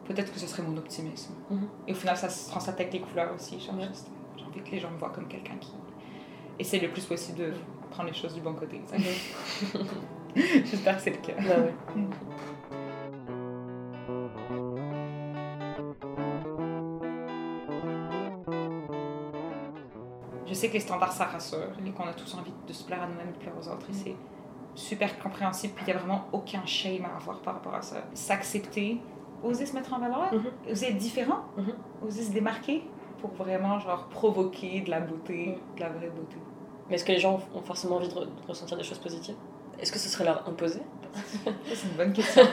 peut-être 0.05 0.31
que 0.31 0.39
ce 0.39 0.47
serait 0.47 0.63
mon 0.63 0.77
optimisme. 0.77 1.33
Mhm. 1.49 1.67
Et 1.87 1.91
au 1.91 1.95
final, 1.95 2.15
ça 2.15 2.29
se 2.29 2.49
translate 2.49 2.79
avec 2.79 2.93
les 2.93 3.01
couleurs 3.01 3.33
aussi. 3.33 3.59
J'ai 3.59 3.71
envie 3.71 4.61
que 4.63 4.71
les 4.71 4.79
gens 4.79 4.91
me 4.91 4.97
voient 4.97 5.09
comme 5.09 5.27
quelqu'un 5.27 5.57
qui 5.59 5.73
essaie 6.59 6.79
le 6.79 6.89
plus 6.89 7.05
possible 7.05 7.37
de 7.37 7.53
prendre 7.91 8.09
les 8.09 8.15
choses 8.15 8.33
du 8.33 8.41
bon 8.41 8.53
côté. 8.53 8.81
J'espère 10.35 10.97
que 10.97 11.01
c'est 11.01 11.11
le 11.11 11.17
cas. 11.17 11.33
Bah 11.37 11.71
mm. 11.95 12.09
Je 20.47 20.53
sais 20.53 20.67
que 20.69 20.73
les 20.73 20.79
standards, 20.79 21.11
ça 21.11 21.25
rassure 21.25 21.71
et 21.85 21.91
qu'on 21.91 22.03
a 22.03 22.13
tous 22.13 22.33
envie 22.35 22.53
de 22.65 22.73
se 22.73 22.83
plaire 22.83 23.01
à 23.01 23.07
nous-mêmes 23.07 23.29
et 23.29 23.33
de 23.33 23.37
plaire 23.37 23.53
aux 23.59 23.67
autres. 23.67 23.87
Et 23.89 23.93
mm. 23.93 24.03
c'est 24.03 24.15
super 24.75 25.19
compréhensible. 25.19 25.73
Puis 25.75 25.85
il 25.87 25.93
n'y 25.93 25.93
a 25.93 25.97
vraiment 25.97 26.27
aucun 26.31 26.65
shame 26.65 27.05
à 27.05 27.15
avoir 27.15 27.39
par 27.39 27.55
rapport 27.55 27.75
à 27.75 27.81
ça. 27.81 27.97
S'accepter, 28.13 29.01
oser 29.45 29.65
se 29.65 29.73
mettre 29.73 29.93
en 29.93 29.99
valeur, 29.99 30.33
mhm. 30.33 30.71
oser 30.71 30.89
être 30.89 30.97
différent, 30.97 31.45
mhm. 31.57 31.73
oser 32.07 32.23
se 32.23 32.31
démarquer 32.31 32.83
pour 33.19 33.31
vraiment 33.31 33.79
genre 33.79 34.07
provoquer 34.07 34.81
de 34.81 34.89
la 34.89 34.99
beauté, 34.99 35.47
mhm. 35.47 35.75
de 35.75 35.81
la 35.81 35.89
vraie 35.89 36.09
beauté. 36.09 36.37
Mais 36.89 36.95
est-ce 36.95 37.05
que 37.05 37.11
les 37.11 37.19
gens 37.19 37.39
ont 37.53 37.61
forcément 37.61 37.95
envie 37.95 38.09
de, 38.09 38.13
ressentir 38.47 38.77
des 38.77 38.83
choses 38.83 38.99
positives? 38.99 39.35
Est-ce 39.79 39.91
que 39.91 39.99
ce 39.99 40.09
serait 40.09 40.23
leur 40.25 40.47
imposer? 40.47 40.81
C'est 41.73 41.87
une 41.87 41.97
bonne 41.97 42.13
question. 42.13 42.43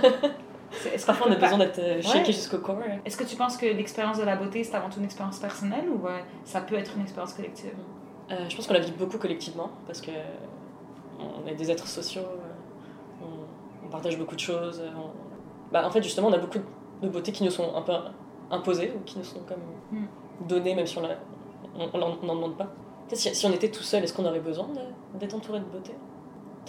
Est-ce 0.93 1.05
Parfois, 1.05 1.27
on 1.29 1.33
a 1.33 1.37
besoin 1.37 1.59
d'être 1.59 1.79
euh, 1.79 2.01
shaké 2.01 2.33
jusqu'au 2.33 2.59
corps. 2.59 2.79
Est-ce 3.05 3.17
que 3.17 3.25
tu 3.25 3.37
penses 3.37 3.59
que 3.59 3.67
l'expérience 3.67 4.19
de 4.19 4.25
la 4.25 4.37
beauté, 4.37 4.65
c'est 4.65 4.75
avant 4.75 4.89
tout 4.89 4.99
une 4.99 5.05
expérience 5.05 5.39
personnelle 5.39 5.89
ou 5.91 6.01
ça 6.45 6.63
peut 6.63 6.77
être 6.77 6.93
une 6.97 7.03
expérience 7.03 7.35
collective? 7.35 7.75
Euh, 8.31 8.49
Je 8.49 8.57
pense 8.57 8.67
qu'on 8.67 8.73
la 8.73 8.81
vit 8.81 8.93
beaucoup 8.93 9.19
collectivement 9.19 9.71
parce 9.87 10.01
que 10.01 10.13
on 11.19 11.47
est 11.47 11.55
des 11.55 11.71
êtres 11.71 11.87
sociaux, 11.87 12.23
euh, 12.23 13.25
on, 13.85 13.89
partage 13.89 14.19
beaucoup 14.19 14.35
de 14.35 14.41
choses. 14.41 14.83
Bah, 15.71 15.87
en 15.87 15.91
fait, 15.91 16.03
justement, 16.03 16.29
on 16.29 16.33
a 16.33 16.39
beaucoup 16.39 16.61
de 17.03 17.09
beauté 17.09 17.33
qui 17.33 17.45
nous 17.45 17.51
sont 17.51 17.75
un 17.75 17.83
peu 17.83 17.93
imposées 18.51 18.93
ou 18.97 19.01
qui 19.01 19.19
nous 19.19 19.25
sont 19.25 19.41
comme 19.41 19.63
hmm. 19.91 20.07
données, 20.47 20.75
même 20.75 20.87
si 20.87 20.99
on 20.99 21.03
n'en 21.03 22.19
on, 22.23 22.35
demande 22.35 22.57
pas. 22.57 22.69
Si, 23.13 23.35
si, 23.35 23.47
on 23.47 23.53
était 23.53 23.71
tout 23.71 23.83
seul, 23.83 24.03
est-ce 24.05 24.15
qu'on 24.15 24.25
aurait 24.25 24.41
besoin 24.41 24.69
d'être 25.15 25.35
entouré 25.35 25.61
de 25.61 25.65
beauté? 25.65 25.93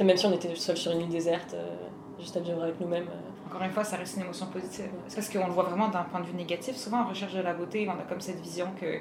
Même 0.03 0.17
si 0.17 0.25
on 0.25 0.33
était 0.33 0.53
seul 0.55 0.75
sur 0.75 0.91
une 0.91 1.01
île 1.01 1.09
déserte, 1.09 1.53
euh, 1.53 1.75
juste 2.19 2.35
à 2.35 2.39
vivre 2.39 2.61
avec 2.61 2.79
nous-mêmes. 2.81 3.07
Euh. 3.07 3.49
Encore 3.49 3.61
une 3.61 3.71
fois, 3.71 3.83
ça 3.83 3.97
reste 3.97 4.17
une 4.17 4.23
émotion 4.23 4.47
positive. 4.47 4.89
C'est 5.07 5.15
parce 5.15 5.29
qu'on 5.29 5.47
le 5.47 5.53
voit 5.53 5.63
vraiment 5.63 5.87
d'un 5.89 6.03
point 6.03 6.19
de 6.19 6.25
vue 6.25 6.33
négatif. 6.33 6.75
Souvent, 6.75 7.01
en 7.01 7.07
recherche 7.07 7.33
de 7.33 7.41
la 7.41 7.53
beauté, 7.53 7.87
on 7.87 7.99
a 7.99 8.03
comme 8.03 8.19
cette 8.19 8.41
vision 8.41 8.67
que 8.79 8.97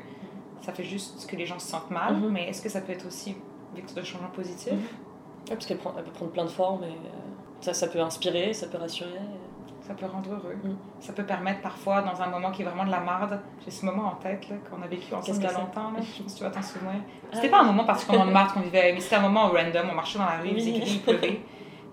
ça 0.61 0.73
fait 0.73 0.85
juste 0.85 1.27
que 1.27 1.35
les 1.35 1.47
gens 1.47 1.59
se 1.59 1.67
sentent 1.67 1.91
mal, 1.91 2.15
mm-hmm. 2.15 2.29
mais 2.29 2.49
est-ce 2.49 2.63
que 2.63 2.69
ça 2.69 2.81
peut 2.81 2.93
être 2.93 3.07
aussi 3.07 3.35
vecteur 3.75 3.97
de 3.97 4.03
changement 4.07 4.29
positif? 4.29 4.73
Mm-hmm. 4.73 5.49
parce 5.49 5.67
qu'elle 5.67 5.79
peut 5.79 6.13
prendre 6.13 6.31
plein 6.31 6.45
de 6.45 6.51
formes 6.51 6.85
et 6.85 6.89
euh, 6.89 7.21
ça, 7.61 7.73
ça 7.73 7.89
peut 7.89 8.01
inspirer, 8.01 8.53
ça 8.53 8.67
peut 8.69 8.79
rassurer 8.79 9.19
ça 9.83 9.95
peut 9.95 10.07
rendre 10.07 10.31
heureux. 10.31 10.57
Mm. 10.63 10.77
Ça 11.01 11.13
peut 11.13 11.25
permettre 11.25 11.61
parfois, 11.61 12.03
dans 12.03 12.21
un 12.23 12.29
moment 12.29 12.51
qui 12.51 12.63
est 12.63 12.65
vraiment 12.65 12.85
de 12.85 12.91
la 12.91 13.01
marde, 13.01 13.41
j'ai 13.65 13.71
ce 13.71 13.85
moment 13.85 14.13
en 14.13 14.15
tête 14.15 14.47
qu'on 14.71 14.81
a 14.83 14.87
vécu 14.87 15.13
ensemble 15.15 15.39
il 15.39 15.45
y 15.45 15.47
a 15.47 15.53
longtemps, 15.53 15.91
là, 15.91 15.99
je 16.01 16.23
pas 16.23 16.31
tu 16.31 16.45
vas 16.45 16.51
t'en 16.51 16.63
souvenir. 16.63 17.01
Ah 17.33 17.35
c'était 17.35 17.49
pas 17.49 17.61
un 17.61 17.65
moment 17.65 17.85
particulièrement 17.85 18.29
de 18.29 18.33
marde 18.33 18.53
qu'on 18.53 18.61
vivait, 18.61 18.93
mais 18.93 19.01
c'était 19.01 19.17
un 19.17 19.23
moment 19.23 19.49
random, 19.49 19.89
on 19.91 19.95
marchait 19.95 20.19
dans 20.19 20.27
la 20.27 20.39
rue, 20.39 20.49
il 20.49 20.55
faisait 20.55 20.71
il 20.71 21.01
pleuvait. 21.01 21.41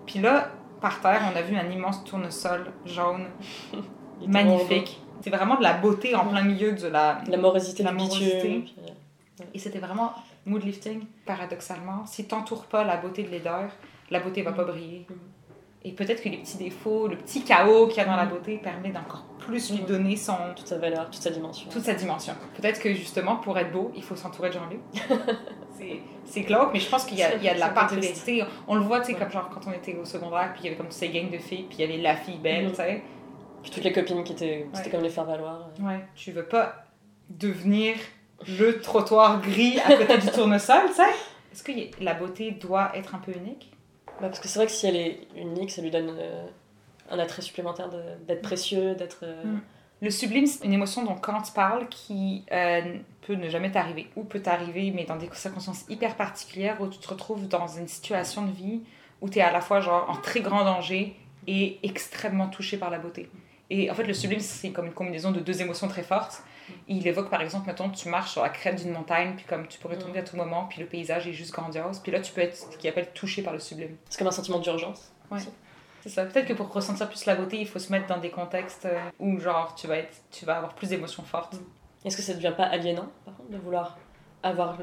Puis 0.06 0.20
là, 0.20 0.50
par 0.80 1.00
terre, 1.00 1.20
on 1.32 1.36
a 1.36 1.42
vu 1.42 1.56
un 1.56 1.68
immense 1.70 2.04
tournesol 2.04 2.72
jaune, 2.86 3.26
magnifique. 4.26 5.00
C'est 5.22 5.30
vraiment 5.30 5.56
de 5.56 5.62
la 5.62 5.74
beauté 5.74 6.14
en 6.14 6.24
plein 6.26 6.42
milieu 6.42 6.72
de 6.72 6.86
la, 6.86 7.20
la 7.26 7.36
morosité, 7.36 7.82
la 7.82 7.92
morosité. 7.92 8.64
Et 9.52 9.58
c'était 9.58 9.78
vraiment 9.78 10.12
mood 10.46 10.62
lifting, 10.62 11.04
paradoxalement. 11.26 12.06
Si 12.06 12.26
t'entoures 12.26 12.66
pas 12.66 12.84
la 12.84 12.96
beauté 12.96 13.24
de 13.24 13.30
laideur, 13.30 13.70
la 14.10 14.20
beauté 14.20 14.42
va 14.42 14.52
pas 14.52 14.64
mm. 14.64 14.68
briller. 14.68 15.06
Mm. 15.84 15.88
Et 15.88 15.92
peut-être 15.92 16.22
que 16.22 16.28
les 16.28 16.38
petits 16.38 16.58
défauts, 16.58 17.08
le 17.08 17.16
petit 17.16 17.42
chaos 17.42 17.86
qu'il 17.88 17.98
y 17.98 18.00
a 18.00 18.04
dans 18.04 18.16
la 18.16 18.26
beauté 18.26 18.58
permet 18.58 18.90
d'encore 18.90 19.24
plus 19.38 19.72
lui 19.72 19.80
donner 19.80 20.16
son... 20.16 20.36
Toute 20.54 20.66
sa 20.66 20.78
valeur, 20.78 21.06
toute 21.06 21.22
sa 21.22 21.30
dimension. 21.30 21.68
Toute 21.70 21.82
sa 21.82 21.94
dimension. 21.94 22.34
Peut-être 22.54 22.80
que 22.80 22.92
justement, 22.92 23.36
pour 23.36 23.58
être 23.58 23.72
beau, 23.72 23.90
il 23.96 24.02
faut 24.02 24.16
s'entourer 24.16 24.50
de 24.50 24.54
gens 24.54 24.68
c'est 26.24 26.42
glauque, 26.42 26.70
mais 26.72 26.80
je 26.80 26.88
pense 26.88 27.04
qu'il 27.04 27.16
y, 27.16 27.20
y 27.20 27.48
a 27.48 27.54
de 27.54 27.58
la 27.58 27.70
part 27.70 27.90
de. 27.90 27.98
On 28.68 28.76
le 28.76 28.82
voit, 28.82 29.00
tu 29.00 29.12
sais, 29.12 29.18
comme 29.18 29.30
genre 29.30 29.48
quand 29.48 29.60
on 29.66 29.72
était 29.72 29.96
au 29.96 30.04
secondaire, 30.04 30.52
puis 30.52 30.62
il 30.62 30.64
y 30.64 30.68
avait 30.68 30.76
comme 30.76 30.90
ces 30.90 31.08
gangs 31.08 31.30
de 31.30 31.38
filles, 31.38 31.66
puis 31.68 31.78
il 31.78 31.80
y 31.80 31.92
avait 31.92 32.02
la 32.02 32.16
fille 32.16 32.38
belle, 32.38 32.66
mhm. 32.66 32.70
tu 32.70 32.76
sais. 32.76 33.02
Puis 33.62 33.70
toutes 33.70 33.84
les 33.84 33.92
copines 33.92 34.24
qui 34.24 34.32
étaient, 34.32 34.66
c'était 34.72 34.90
comme 34.90 35.02
les 35.02 35.10
faire 35.10 35.24
valoir. 35.24 35.68
Ouais, 35.80 36.04
tu 36.14 36.32
veux 36.32 36.44
pas 36.44 36.84
devenir 37.28 37.96
le 38.46 38.80
trottoir 38.80 39.40
gris 39.40 39.78
à 39.80 39.96
côté 39.96 40.18
du 40.18 40.26
tournesol, 40.32 40.88
tu 40.88 40.94
sais? 40.94 41.02
Est-ce 41.52 41.62
que 41.62 41.72
la 42.02 42.14
beauté 42.14 42.52
doit 42.52 42.92
être 42.94 43.14
un 43.14 43.18
peu 43.18 43.32
unique? 43.32 43.72
Bah, 44.20 44.28
Parce 44.28 44.40
que 44.40 44.48
c'est 44.48 44.58
vrai 44.58 44.66
que 44.66 44.72
si 44.72 44.86
elle 44.86 44.96
est 44.96 45.28
unique, 45.36 45.70
ça 45.70 45.82
lui 45.82 45.90
donne 45.90 46.14
euh, 46.18 46.46
un 47.10 47.18
attrait 47.18 47.42
supplémentaire 47.42 47.88
d'être 48.26 48.42
précieux, 48.42 48.94
d'être. 48.94 49.20
Euh, 49.22 49.44
mm. 49.44 49.60
Le 50.02 50.10
sublime, 50.10 50.46
c'est 50.46 50.64
une 50.64 50.72
émotion 50.72 51.04
dont 51.04 51.14
Kant 51.14 51.42
parle 51.54 51.88
qui 51.88 52.44
euh, 52.52 52.96
peut 53.26 53.34
ne 53.34 53.50
jamais 53.50 53.70
t'arriver 53.70 54.08
ou 54.16 54.24
peut 54.24 54.40
t'arriver, 54.40 54.92
mais 54.94 55.04
dans 55.04 55.16
des 55.16 55.28
circonstances 55.34 55.84
hyper 55.90 56.16
particulières 56.16 56.80
où 56.80 56.88
tu 56.88 56.98
te 56.98 57.08
retrouves 57.08 57.48
dans 57.48 57.66
une 57.68 57.86
situation 57.86 58.46
de 58.46 58.50
vie 58.50 58.80
où 59.20 59.28
tu 59.28 59.38
es 59.38 59.42
à 59.42 59.52
la 59.52 59.60
fois 59.60 59.80
genre 59.80 60.08
en 60.08 60.16
très 60.16 60.40
grand 60.40 60.64
danger 60.64 61.14
et 61.46 61.78
extrêmement 61.82 62.48
touché 62.48 62.78
par 62.78 62.88
la 62.88 62.98
beauté. 62.98 63.28
Et 63.68 63.90
en 63.90 63.94
fait, 63.94 64.04
le 64.04 64.14
sublime, 64.14 64.40
c'est 64.40 64.70
comme 64.70 64.86
une 64.86 64.94
combinaison 64.94 65.32
de 65.32 65.40
deux 65.40 65.60
émotions 65.60 65.88
très 65.88 66.02
fortes. 66.02 66.42
Il 66.88 67.06
évoque 67.06 67.30
par 67.30 67.40
exemple, 67.40 67.66
mettons, 67.66 67.90
tu 67.90 68.08
marches 68.08 68.32
sur 68.32 68.42
la 68.42 68.48
crête 68.48 68.76
d'une 68.76 68.92
montagne, 68.92 69.34
puis 69.36 69.44
comme 69.44 69.66
tu 69.66 69.78
pourrais 69.78 69.98
tomber 69.98 70.18
à 70.18 70.22
tout 70.22 70.36
moment, 70.36 70.66
puis 70.68 70.80
le 70.80 70.86
paysage 70.86 71.26
est 71.26 71.32
juste 71.32 71.52
grandiose, 71.52 71.98
puis 72.00 72.12
là 72.12 72.20
tu 72.20 72.32
peux 72.32 72.40
être 72.40 72.56
ce 72.56 72.76
qu'il 72.76 72.88
appelle 72.90 73.10
touché 73.12 73.42
par 73.42 73.52
le 73.52 73.58
sublime. 73.58 73.96
C'est 74.08 74.18
comme 74.18 74.28
un 74.28 74.32
sentiment 74.32 74.58
d'urgence. 74.58 75.12
Ouais. 75.30 75.40
C'est 76.02 76.08
ça. 76.08 76.24
Peut-être 76.24 76.46
que 76.46 76.54
pour 76.54 76.72
ressentir 76.72 77.08
plus 77.08 77.26
la 77.26 77.36
beauté, 77.36 77.60
il 77.60 77.68
faut 77.68 77.78
se 77.78 77.92
mettre 77.92 78.06
dans 78.06 78.18
des 78.18 78.30
contextes 78.30 78.86
euh, 78.86 78.98
où, 79.18 79.38
genre, 79.38 79.74
tu 79.74 79.86
vas, 79.86 79.98
être, 79.98 80.16
tu 80.30 80.46
vas 80.46 80.56
avoir 80.56 80.74
plus 80.74 80.88
d'émotions 80.88 81.22
fortes. 81.22 81.54
Mm. 81.54 82.06
Est-ce 82.06 82.16
que 82.16 82.22
ça 82.22 82.32
ne 82.32 82.38
devient 82.38 82.54
pas 82.56 82.64
aliénant, 82.64 83.08
par 83.24 83.36
contre, 83.36 83.50
de 83.50 83.58
vouloir 83.58 83.98
avoir 84.42 84.78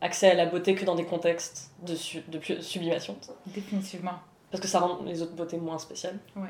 accès 0.00 0.30
à 0.30 0.34
la 0.34 0.46
beauté 0.46 0.74
que 0.74 0.84
dans 0.84 0.94
des 0.94 1.04
contextes 1.04 1.72
de, 1.82 1.94
de 2.28 2.60
sublimation 2.60 3.16
Définitivement. 3.46 4.18
Parce 4.50 4.60
que 4.60 4.68
ça 4.68 4.80
rend 4.80 5.02
les 5.04 5.22
autres 5.22 5.34
beautés 5.34 5.56
moins 5.56 5.78
spéciales. 5.78 6.18
Ouais. 6.36 6.48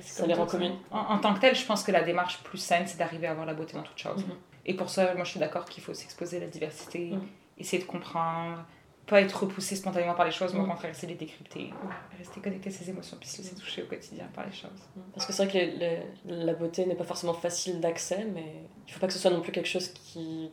Ça 0.00 0.26
les 0.26 0.34
rend 0.34 0.46
communes. 0.46 0.76
En, 0.90 1.18
tant 1.18 1.34
que 1.34 1.40
tel, 1.40 1.54
je 1.54 1.64
pense 1.64 1.82
que 1.82 1.92
la 1.92 2.02
démarche 2.02 2.42
plus 2.42 2.58
saine, 2.58 2.86
c'est 2.86 2.98
d'arriver 2.98 3.26
à 3.26 3.32
avoir 3.32 3.46
la 3.46 3.54
beauté 3.54 3.74
dans 3.74 3.82
toute 3.82 3.98
chose. 3.98 4.22
Mm-hmm. 4.22 4.66
Et 4.66 4.74
pour 4.74 4.90
ça, 4.90 5.14
moi, 5.14 5.24
je 5.24 5.30
suis 5.30 5.40
d'accord 5.40 5.64
qu'il 5.64 5.82
faut 5.82 5.94
s'exposer 5.94 6.36
à 6.36 6.40
la 6.40 6.46
diversité, 6.46 7.10
mm. 7.10 7.22
essayer 7.58 7.82
de 7.82 7.88
comprendre, 7.88 8.64
pas 9.06 9.20
être 9.20 9.42
repoussé 9.42 9.74
spontanément 9.74 10.14
par 10.14 10.24
les 10.24 10.30
choses, 10.30 10.54
mais 10.54 10.60
au 10.60 10.64
mm. 10.64 10.68
contraire, 10.68 10.90
essayer 10.92 11.08
de 11.08 11.18
les 11.18 11.26
décrypter, 11.26 11.72
rester 12.16 12.40
connecté 12.40 12.68
à 12.68 12.72
ses 12.72 12.90
émotions, 12.90 13.16
puis 13.18 13.28
se 13.28 13.38
laisser 13.38 13.56
toucher 13.56 13.82
au 13.82 13.86
quotidien 13.86 14.28
par 14.34 14.46
les 14.46 14.52
choses. 14.52 14.88
Parce 15.14 15.26
que 15.26 15.32
c'est 15.32 15.46
vrai 15.46 15.52
que 15.52 16.32
la 16.32 16.54
beauté 16.54 16.86
n'est 16.86 16.94
pas 16.94 17.04
forcément 17.04 17.34
facile 17.34 17.80
d'accès, 17.80 18.26
mais 18.32 18.62
il 18.86 18.92
faut 18.92 19.00
pas 19.00 19.08
que 19.08 19.12
ce 19.12 19.18
soit 19.18 19.30
non 19.30 19.40
plus 19.40 19.52
quelque 19.52 19.68
chose 19.68 19.88
qui 19.88 20.50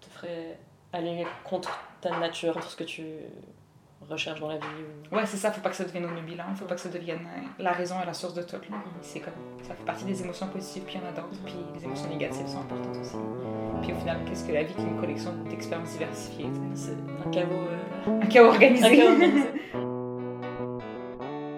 te 0.00 0.06
ferait 0.06 0.58
aller 0.92 1.26
contre 1.44 1.78
ta 2.00 2.18
nature, 2.18 2.54
contre 2.54 2.70
ce 2.70 2.76
que 2.76 2.84
tu 2.84 3.02
recherche 4.08 4.40
dans 4.40 4.48
la 4.48 4.56
vie. 4.56 4.66
Ouais, 5.10 5.26
c'est 5.26 5.36
ça, 5.36 5.50
faut 5.52 5.60
pas 5.60 5.70
que 5.70 5.76
ça 5.76 5.84
devienne 5.84 6.04
omnubilant, 6.04 6.44
faut 6.54 6.64
pas 6.64 6.74
que 6.74 6.80
ça 6.80 6.88
devienne 6.88 7.20
euh, 7.20 7.62
la 7.62 7.72
raison 7.72 7.96
et 8.02 8.06
la 8.06 8.14
source 8.14 8.34
de 8.34 8.42
tout. 8.42 8.56
C'est 9.00 9.20
comme, 9.20 9.34
ça 9.62 9.74
fait 9.74 9.84
partie 9.84 10.04
des 10.04 10.22
émotions 10.22 10.48
positives, 10.48 10.82
puis 10.84 10.96
il 10.96 11.00
y 11.00 11.04
en 11.04 11.08
a 11.08 11.12
d'autres, 11.12 11.40
puis 11.44 11.54
les 11.74 11.84
émotions 11.84 12.08
négatives 12.08 12.46
sont 12.46 12.60
importantes 12.60 12.96
aussi. 13.00 13.16
Puis 13.82 13.92
au 13.92 13.96
final, 13.96 14.18
qu'est-ce 14.26 14.44
que 14.44 14.52
la 14.52 14.62
vie 14.62 14.74
qu'une 14.74 14.98
collection 15.00 15.32
d'expériences 15.48 15.92
diversifiées 15.92 16.50
C'est 16.74 16.92
un 16.92 17.30
chaos... 17.30 17.48
Euh, 17.50 18.20
un 18.22 18.26
chaos 18.26 18.48
organisé. 18.48 18.86
Un 18.86 18.96
chaos 18.96 19.12
organisé. 19.12 19.48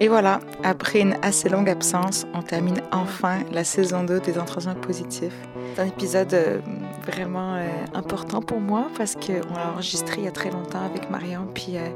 Et 0.05 0.09
voilà, 0.09 0.41
après 0.63 1.01
une 1.01 1.17
assez 1.23 1.49
longue 1.49 1.71
absence, 1.71 2.27
on 2.35 2.43
termine 2.43 2.83
enfin 2.93 3.39
la 3.51 3.65
saison 3.65 4.05
2 4.05 4.21
des 4.21 4.39
entretiens 4.39 4.75
positifs. 4.75 5.33
C'est 5.75 5.81
un 5.81 5.87
épisode 5.87 6.35
euh, 6.35 6.61
vraiment 7.07 7.55
euh, 7.55 7.67
important 7.95 8.43
pour 8.43 8.61
moi 8.61 8.89
parce 8.99 9.15
qu'on 9.15 9.55
l'a 9.55 9.71
enregistré 9.73 10.17
il 10.19 10.25
y 10.25 10.29
a 10.29 10.31
très 10.31 10.51
longtemps 10.51 10.85
avec 10.85 11.09
Marion, 11.09 11.49
puis 11.55 11.79
euh, 11.79 11.89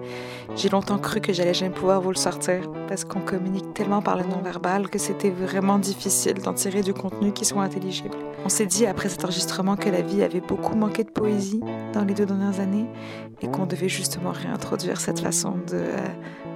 j'ai 0.57 0.71
longtemps 0.71 0.97
cru 0.97 1.21
que 1.21 1.35
j'allais 1.35 1.53
jamais 1.53 1.75
pouvoir 1.75 2.01
vous 2.01 2.09
le 2.09 2.17
sortir 2.17 2.63
parce 2.89 3.05
qu'on 3.05 3.21
communique 3.21 3.75
tellement 3.75 4.01
par 4.01 4.17
le 4.17 4.25
non-verbal 4.25 4.89
que 4.89 4.99
c'était 4.99 5.29
vraiment 5.29 5.79
difficile 5.79 6.41
d'en 6.41 6.55
tirer 6.55 6.81
du 6.81 6.95
contenu 6.95 7.35
qui 7.35 7.45
soit 7.45 7.63
intelligible. 7.63 8.17
On 8.43 8.49
s'est 8.49 8.65
dit 8.65 8.87
après 8.87 9.11
cet 9.11 9.23
enregistrement 9.27 9.77
que 9.77 9.91
la 9.91 10.01
vie 10.01 10.23
avait 10.23 10.41
beaucoup 10.41 10.77
manqué 10.77 11.05
de 11.05 11.11
poésie 11.11 11.61
dans 11.93 12.05
les 12.07 12.15
deux 12.15 12.25
dernières 12.25 12.59
années 12.59 12.87
et 13.43 13.49
qu'on 13.49 13.67
devait 13.67 13.91
justement 13.91 14.33
réintroduire 14.33 14.99
cette 14.99 15.21
façon 15.21 15.57
de 15.71 15.85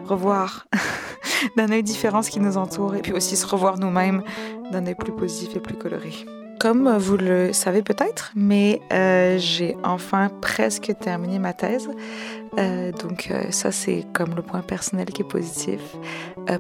revoir 0.07 0.67
d'un 1.57 1.71
œil 1.71 1.83
différent 1.83 2.23
ce 2.23 2.31
qui 2.31 2.41
nous 2.41 2.57
entoure 2.57 2.95
et 2.95 3.03
puis 3.03 3.13
aussi 3.13 3.37
se 3.37 3.47
revoir 3.47 3.79
nous-mêmes 3.79 4.23
d'un 4.71 4.87
œil 4.87 4.95
plus 4.95 5.13
positif 5.13 5.57
et 5.57 5.61
plus 5.61 5.77
coloré. 5.77 6.13
Comme 6.63 6.97
vous 6.97 7.17
le 7.17 7.53
savez 7.53 7.83
peut-être, 7.83 8.31
mais 8.37 8.81
euh, 8.93 9.37
j'ai 9.37 9.77
enfin 9.83 10.31
presque 10.41 10.95
terminé 11.01 11.41
ma 11.41 11.53
thèse. 11.53 11.89
Euh, 12.57 12.93
donc 12.93 13.31
euh, 13.33 13.51
ça, 13.51 13.73
c'est 13.73 14.07
comme 14.13 14.37
le 14.37 14.43
point 14.43 14.61
personnel 14.61 15.07
qui 15.07 15.23
est 15.23 15.29
positif. 15.29 15.81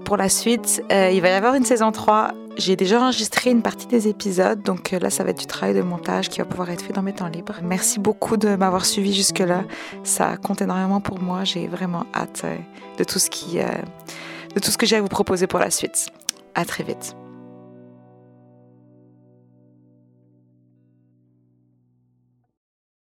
pour 0.05 0.16
la 0.16 0.29
suite, 0.29 0.83
il 0.90 1.20
va 1.20 1.29
y 1.29 1.33
avoir 1.33 1.55
une 1.55 1.64
saison 1.64 1.92
3. 1.92 2.33
J'ai 2.57 2.75
déjà 2.75 3.01
enregistré 3.01 3.53
une 3.53 3.62
partie 3.62 3.87
des 3.87 4.09
épisodes, 4.09 4.61
donc 4.61 4.90
là, 4.90 5.09
ça 5.09 5.22
va 5.22 5.31
être 5.31 5.38
du 5.38 5.46
travail 5.46 5.77
de 5.77 5.83
montage 5.83 6.29
qui 6.29 6.38
va 6.38 6.46
pouvoir 6.46 6.70
être 6.70 6.83
fait 6.83 6.92
dans 6.92 7.03
mes 7.03 7.12
temps 7.12 7.29
libres. 7.29 7.61
Merci 7.62 8.01
beaucoup 8.01 8.37
de 8.37 8.57
m'avoir 8.57 8.85
suivi 8.85 9.12
jusque-là. 9.12 9.62
Ça 10.03 10.37
compte 10.37 10.62
énormément 10.62 11.01
pour 11.01 11.20
moi. 11.20 11.44
J'ai 11.44 11.68
vraiment 11.68 12.07
hâte 12.12 12.44
de 12.98 13.05
tout 13.05 13.20
ce 13.20 13.31
qui 13.31 13.61
de 14.54 14.60
tout 14.60 14.70
ce 14.70 14.78
que 14.78 14.86
j'ai 14.86 14.96
à 14.96 15.00
vous 15.00 15.08
proposer 15.08 15.46
pour 15.46 15.58
la 15.58 15.70
suite. 15.70 16.08
À 16.54 16.64
très 16.64 16.84
vite. 16.84 17.16